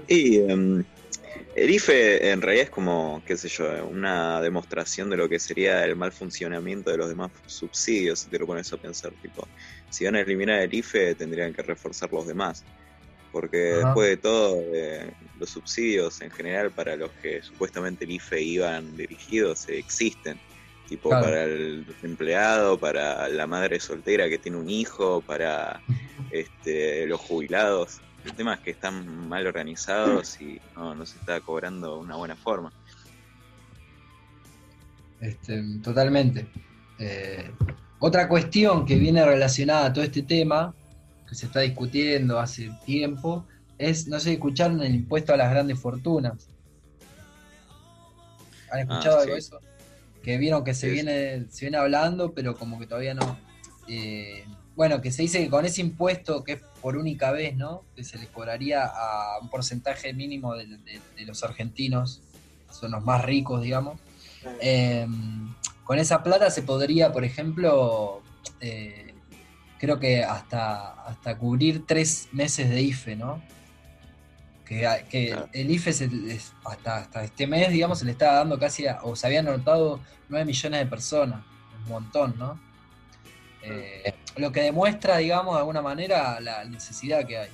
Y 0.07 0.37
em, 0.39 0.85
el 1.55 1.69
IFE 1.69 2.31
en 2.31 2.41
realidad 2.41 2.67
es 2.67 2.69
como, 2.69 3.21
qué 3.25 3.35
sé 3.35 3.49
yo, 3.49 3.65
una 3.87 4.39
demostración 4.39 5.09
de 5.09 5.17
lo 5.17 5.27
que 5.27 5.37
sería 5.37 5.83
el 5.83 5.97
mal 5.97 6.13
funcionamiento 6.13 6.91
de 6.91 6.97
los 6.97 7.09
demás 7.09 7.31
subsidios, 7.45 8.19
si 8.19 8.29
te 8.29 8.39
lo 8.39 8.47
pones 8.47 8.71
a 8.71 8.77
pensar, 8.77 9.11
tipo, 9.21 9.45
si 9.89 10.05
van 10.05 10.15
a 10.15 10.21
eliminar 10.21 10.61
el 10.61 10.73
IFE 10.73 11.15
tendrían 11.15 11.53
que 11.53 11.61
reforzar 11.61 12.11
los 12.13 12.25
demás. 12.25 12.63
Porque 13.33 13.57
después 13.57 14.09
de 14.09 14.17
todo, 14.17 14.61
eh, 14.73 15.11
los 15.39 15.49
subsidios 15.49 16.21
en 16.21 16.29
general 16.29 16.69
para 16.69 16.95
los 16.95 17.09
que 17.13 17.41
supuestamente 17.41 18.05
el 18.05 18.11
IFE 18.11 18.41
iban 18.41 18.95
dirigidos 18.95 19.67
eh, 19.67 19.79
existen. 19.79 20.39
Tipo 20.87 21.09
para 21.09 21.45
el 21.45 21.87
empleado, 22.03 22.77
para 22.77 23.27
la 23.29 23.47
madre 23.47 23.79
soltera 23.79 24.29
que 24.29 24.37
tiene 24.37 24.57
un 24.57 24.69
hijo, 24.69 25.21
para 25.21 25.81
este, 26.31 27.07
los 27.07 27.19
jubilados. 27.21 28.01
El 28.23 28.33
tema 28.33 28.53
es 28.53 28.59
que 28.59 28.69
están 28.69 29.27
mal 29.27 29.47
organizados 29.47 30.39
y 30.39 30.61
no, 30.75 31.03
se 31.03 31.17
está 31.17 31.41
cobrando 31.41 31.95
de 31.95 32.01
una 32.01 32.15
buena 32.15 32.35
forma. 32.35 32.71
Este, 35.19 35.63
totalmente. 35.81 36.45
Eh, 36.99 37.49
otra 37.97 38.27
cuestión 38.27 38.85
que 38.85 38.95
viene 38.95 39.25
relacionada 39.25 39.87
a 39.87 39.93
todo 39.93 40.03
este 40.03 40.21
tema, 40.21 40.75
que 41.33 41.39
se 41.39 41.47
está 41.47 41.61
discutiendo 41.61 42.39
hace 42.39 42.69
tiempo, 42.85 43.47
es, 43.79 44.07
no 44.07 44.19
sé 44.19 44.29
si 44.29 44.33
escucharon 44.35 44.83
el 44.83 44.93
impuesto 44.93 45.33
a 45.33 45.37
las 45.37 45.49
grandes 45.49 45.79
fortunas. 45.79 46.47
¿Han 48.71 48.79
ah, 48.79 48.81
escuchado 48.81 49.19
algo 49.19 49.33
de 49.33 49.39
eso? 49.39 49.59
Que 50.21 50.37
vieron 50.37 50.63
que 50.63 50.75
se 50.75 50.89
viene, 50.89 51.45
se 51.49 51.65
viene 51.65 51.77
hablando, 51.77 52.33
pero 52.33 52.55
como 52.55 52.77
que 52.79 52.85
todavía 52.85 53.15
no. 53.15 53.37
Eh, 53.87 54.45
bueno, 54.75 55.01
que 55.01 55.11
se 55.11 55.23
dice 55.23 55.43
que 55.43 55.49
con 55.49 55.65
ese 55.65 55.81
impuesto, 55.81 56.43
que 56.43 56.53
es 56.53 56.61
por 56.81 56.97
única 56.97 57.31
vez, 57.31 57.55
¿no? 57.55 57.83
Que 57.95 58.03
se 58.03 58.19
le 58.19 58.27
cobraría 58.27 58.85
a 58.85 59.39
un 59.41 59.49
porcentaje 59.49 60.13
mínimo 60.13 60.53
de, 60.53 60.67
los 61.25 61.43
argentinos, 61.43 62.21
son 62.71 62.91
los 62.91 63.03
más 63.03 63.25
ricos, 63.25 63.63
digamos. 63.63 63.99
Eh, 64.61 65.07
con 65.83 65.97
esa 65.97 66.21
plata 66.21 66.51
se 66.51 66.61
podría, 66.61 67.11
por 67.11 67.23
ejemplo, 67.23 68.21
eh, 68.61 69.12
creo 69.83 69.99
que 69.99 70.23
hasta, 70.23 70.93
hasta 71.03 71.37
cubrir 71.37 71.85
tres 71.85 72.29
meses 72.31 72.69
de 72.69 72.81
IFE, 72.81 73.17
¿no? 73.17 73.43
Que, 74.63 75.35
el 75.51 75.71
IFE 75.71 75.91
hasta, 76.63 76.95
hasta 76.99 77.23
este 77.25 77.47
mes, 77.47 77.69
digamos, 77.69 77.99
se 77.99 78.05
le 78.05 78.11
estaba 78.11 78.35
dando 78.35 78.57
casi, 78.57 78.85
o 79.01 79.13
se 79.17 79.27
habían 79.27 79.45
anotado 79.45 79.99
9 80.29 80.45
millones 80.45 80.79
de 80.79 80.85
personas, 80.85 81.43
un 81.83 81.89
montón, 81.89 82.33
¿no? 82.39 82.57
Eh, 83.61 84.13
lo 84.37 84.53
que 84.53 84.61
demuestra, 84.61 85.17
digamos, 85.17 85.55
de 85.55 85.59
alguna 85.59 85.81
manera 85.81 86.39
la 86.39 86.63
necesidad 86.63 87.27
que 87.27 87.39
hay. 87.39 87.49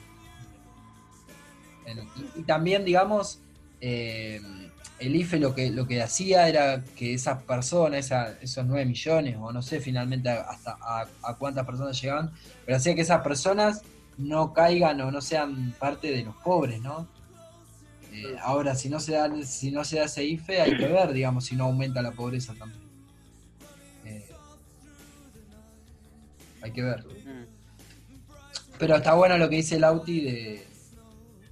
Y, 2.36 2.44
también, 2.44 2.86
digamos, 2.86 3.42
eh, 3.82 4.40
el 5.00 5.16
IFE 5.16 5.40
lo 5.40 5.56
que, 5.56 5.72
lo 5.72 5.88
que 5.88 6.02
hacía 6.02 6.48
era 6.48 6.84
que 6.96 7.14
esas 7.14 7.44
personas, 7.44 8.12
esos 8.42 8.66
9 8.66 8.86
millones, 8.86 9.38
o 9.40 9.52
no 9.52 9.62
sé 9.62 9.80
finalmente 9.80 10.30
hasta 10.30 10.78
a, 10.82 11.36
cuántas 11.38 11.66
personas 11.66 12.00
llegaban, 12.00 12.32
pero 12.66 12.78
hacía 12.78 12.96
que 12.96 13.02
esas 13.02 13.22
personas 13.22 13.82
no 14.18 14.54
caigan 14.54 15.00
o 15.02 15.12
no 15.12 15.22
sean 15.22 15.74
parte 15.80 16.12
de 16.12 16.24
los 16.24 16.36
pobres, 16.38 16.82
¿no? 16.82 17.08
Eh, 18.12 18.36
ahora, 18.42 18.76
si 18.76 18.90
no, 18.90 19.00
se 19.00 19.14
da, 19.14 19.32
si 19.44 19.72
no 19.72 19.86
se 19.86 20.00
da 20.00 20.06
ese 20.06 20.26
IFE, 20.26 20.62
hay 20.62 20.78
que 20.78 20.88
ver, 20.88 21.14
digamos, 21.14 21.46
si 21.46 21.56
no 21.56 21.66
aumenta 21.66 22.02
la 22.02 22.12
pobreza 22.12 22.54
también. 22.56 22.82
Eh, 24.06 24.28
hay 26.62 26.72
que 26.72 26.84
ver. 26.84 27.06
Mm. 27.06 27.46
Pero 28.78 28.96
está 28.98 29.14
bueno 29.14 29.38
lo 29.38 29.50
que 29.50 29.58
dice 29.58 29.80
Lauti 29.80 30.22
de, 30.22 30.68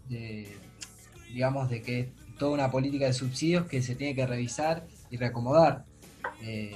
de, 0.10 0.58
digamos, 1.32 1.70
de 1.70 1.82
que 1.82 2.12
toda 2.38 2.52
una 2.52 2.72
política 2.72 3.06
de 3.06 3.14
subsidios 3.14 3.66
que 3.68 3.82
se 3.82 3.96
tiene 3.96 4.16
que 4.16 4.26
revisar 4.26 4.86
y 5.10 5.18
reacomodar. 5.18 5.86
Eh, 6.42 6.76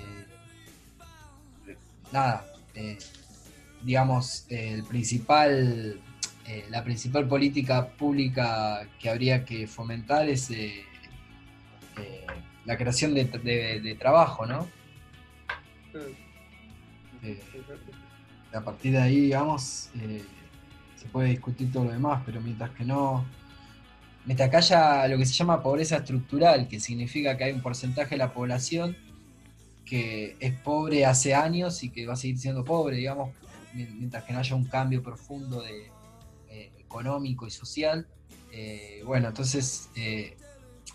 nada, 2.11 2.45
eh, 2.75 2.97
digamos, 3.83 4.45
el 4.49 4.83
principal, 4.83 5.99
eh, 6.47 6.65
la 6.69 6.83
principal 6.83 7.27
política 7.27 7.87
pública 7.89 8.87
que 8.99 9.09
habría 9.09 9.45
que 9.45 9.67
fomentar 9.67 10.27
es 10.29 10.49
eh, 10.51 10.83
eh, 11.97 12.25
la 12.65 12.77
creación 12.77 13.13
de, 13.13 13.25
de- 13.25 13.79
de 13.81 13.95
trabajo, 13.95 14.45
¿no? 14.45 14.67
Eh, 17.23 17.41
a 18.53 18.61
partir 18.61 18.93
de 18.93 18.97
ahí, 19.01 19.19
digamos, 19.21 19.89
eh, 19.99 20.23
se 20.97 21.07
puede 21.09 21.29
discutir 21.29 21.71
todo 21.71 21.85
lo 21.85 21.91
demás, 21.91 22.21
pero 22.25 22.41
mientras 22.41 22.69
que 22.71 22.83
no, 22.83 23.25
haya 24.53 25.07
lo 25.07 25.17
que 25.17 25.25
se 25.25 25.33
llama 25.33 25.61
pobreza 25.61 25.97
estructural, 25.97 26.67
que 26.67 26.79
significa 26.79 27.35
que 27.37 27.45
hay 27.45 27.51
un 27.53 27.61
porcentaje 27.61 28.11
de 28.11 28.17
la 28.17 28.33
población 28.33 28.95
que 29.85 30.37
es 30.39 30.53
pobre 30.59 31.05
hace 31.05 31.33
años 31.33 31.83
y 31.83 31.89
que 31.89 32.05
va 32.05 32.13
a 32.13 32.15
seguir 32.15 32.37
siendo 32.37 32.63
pobre, 32.63 32.97
digamos, 32.97 33.35
mi- 33.73 33.85
mientras 33.85 34.23
que 34.23 34.31
no 34.33 34.39
haya 34.39 34.55
un 34.55 34.65
cambio 34.65 35.01
profundo 35.03 35.61
de, 35.61 35.87
eh, 36.49 36.71
económico 36.79 37.45
y 37.47 37.51
social, 37.51 38.07
eh, 38.53 39.01
bueno, 39.05 39.29
entonces 39.29 39.89
eh, 39.95 40.37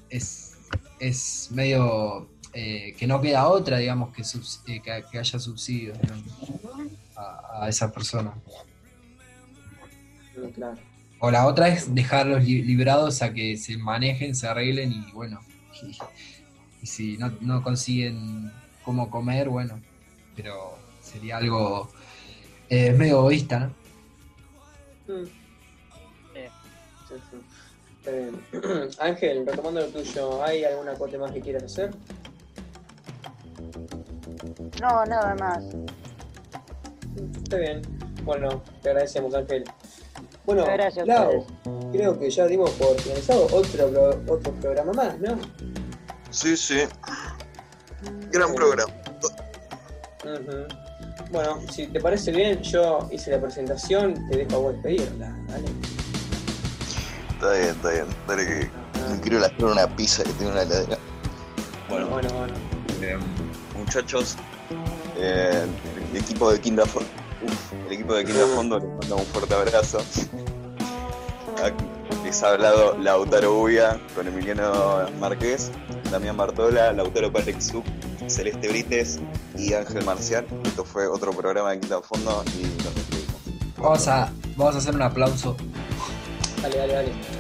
es, 0.09 0.55
es 1.01 1.49
medio 1.53 2.29
eh, 2.53 2.95
que 2.99 3.07
no 3.07 3.21
queda 3.21 3.49
otra, 3.49 3.79
digamos, 3.79 4.15
que, 4.15 4.23
subs- 4.23 4.63
que, 4.65 4.81
que 5.11 5.19
haya 5.19 5.39
subsidios 5.39 5.99
a, 7.17 7.65
a 7.65 7.69
esas 7.69 7.93
personas. 7.93 8.35
Mm, 10.37 10.49
Claro. 10.55 10.79
O 11.19 11.31
la 11.31 11.47
otra 11.47 11.69
es 11.69 11.95
dejarlos 11.95 12.45
li- 12.45 12.63
librados 12.63 13.23
a 13.23 13.33
que 13.33 13.57
se 13.57 13.77
manejen, 13.79 14.35
se 14.35 14.47
arreglen 14.49 14.93
y 14.93 15.11
bueno, 15.13 15.41
y, 15.83 15.97
y 16.83 16.87
si 16.87 17.17
no, 17.17 17.31
no 17.41 17.63
consiguen 17.63 18.51
cómo 18.85 19.11
comer, 19.11 19.49
bueno, 19.49 19.81
pero 20.35 20.79
sería 21.01 21.39
algo 21.39 21.91
eh, 22.69 22.93
medio 22.93 23.19
egoísta, 23.21 23.61
¿no? 23.61 23.67
Mm. 25.15 25.25
Sí. 26.35 26.41
Sí, 27.09 27.15
sí. 27.31 27.37
Está 27.99 28.11
bien. 28.11 28.91
Ángel, 28.99 29.47
retomando 29.47 29.81
lo 29.81 29.87
tuyo, 29.89 30.45
¿hay 30.45 30.65
algún 30.65 30.89
acote 30.89 31.17
más 31.17 31.33
que 31.33 31.41
quieras 31.41 31.65
hacer? 31.65 31.93
No, 34.81 35.07
nada 35.07 35.35
más. 35.35 35.65
Está 37.43 37.57
bien. 37.57 37.81
Bueno, 38.25 38.63
te 38.83 38.91
agradecemos, 38.91 39.35
Ángel. 39.35 39.65
Bueno, 40.47 40.65
gracias 40.65 41.07
Lau, 41.07 41.45
creo 41.93 42.19
que 42.19 42.31
ya 42.31 42.47
dimos 42.47 42.71
por 42.71 42.99
finalizado 43.01 43.47
otro, 43.53 44.23
otro 44.29 44.53
programa 44.55 44.93
más, 44.93 45.19
¿no? 45.19 45.37
Sí, 46.31 46.57
sí. 46.57 46.81
Gran 48.31 48.55
programa. 48.55 48.93
Bueno, 51.31 51.61
si 51.73 51.87
te 51.89 52.01
parece 52.01 52.31
bien, 52.31 52.63
yo 52.63 53.09
hice 53.11 53.33
la 53.33 53.41
presentación, 53.41 54.15
te 54.29 54.37
dejo 54.39 54.55
a 54.57 54.59
vos 54.59 54.73
despedirla, 54.75 55.35
¿vale? 55.49 55.65
Está 57.31 57.53
bien, 57.53 57.69
está 57.69 57.91
bien. 57.91 58.07
Dale 58.29 58.47
que 58.47 58.71
me 59.13 59.21
quiero 59.21 59.45
hacer 59.45 59.65
una 59.65 59.97
pizza 59.97 60.23
que 60.23 60.33
tengo 60.35 60.51
en 60.53 60.57
la 60.57 60.63
heladera. 60.63 60.99
Bueno, 61.89 62.07
Bueno, 62.09 62.29
bueno. 62.33 62.55
eh, 63.03 63.19
muchachos, 63.77 64.37
eh, 65.17 65.67
el 66.13 66.17
equipo 66.17 66.53
de 66.53 66.61
Quinta 66.61 66.85
Fondo, 67.39 67.87
el 67.87 67.93
equipo 67.93 68.15
de 68.15 68.25
Quinta 68.25 68.47
Fondo 68.55 68.79
les 68.79 68.89
manda 68.89 69.17
un 69.17 69.27
fuerte 69.27 69.55
abrazo. 69.55 69.99
Les 72.25 72.43
ha 72.43 72.49
hablado 72.51 72.97
Lautaro 72.99 73.61
Uya 73.61 74.01
con 74.15 74.27
Emiliano 74.27 75.07
Márquez, 75.21 75.71
Damián 76.11 76.37
Bartola, 76.37 76.93
Lautaro 76.93 77.33
Palexuc, 77.33 77.85
Celeste 78.27 78.69
Brites 78.69 79.21
y 79.57 79.73
Ángel 79.73 80.05
Marcial. 80.05 80.47
Esto 80.65 80.85
fue 80.85 81.07
otro 81.07 81.33
programa 81.33 81.71
de 81.71 81.81
Quinta 81.81 82.01
Fondo 82.03 82.45
y 82.59 82.63
nos 82.83 82.95
despedimos. 82.95 83.41
Vamos 83.79 84.09
a, 84.09 84.33
vamos 84.57 84.75
a 84.75 84.79
hacer 84.79 84.95
un 84.95 85.03
aplauso. 85.03 85.57
Dale, 86.63 86.77
dale, 86.79 86.93
dale. 86.95 87.36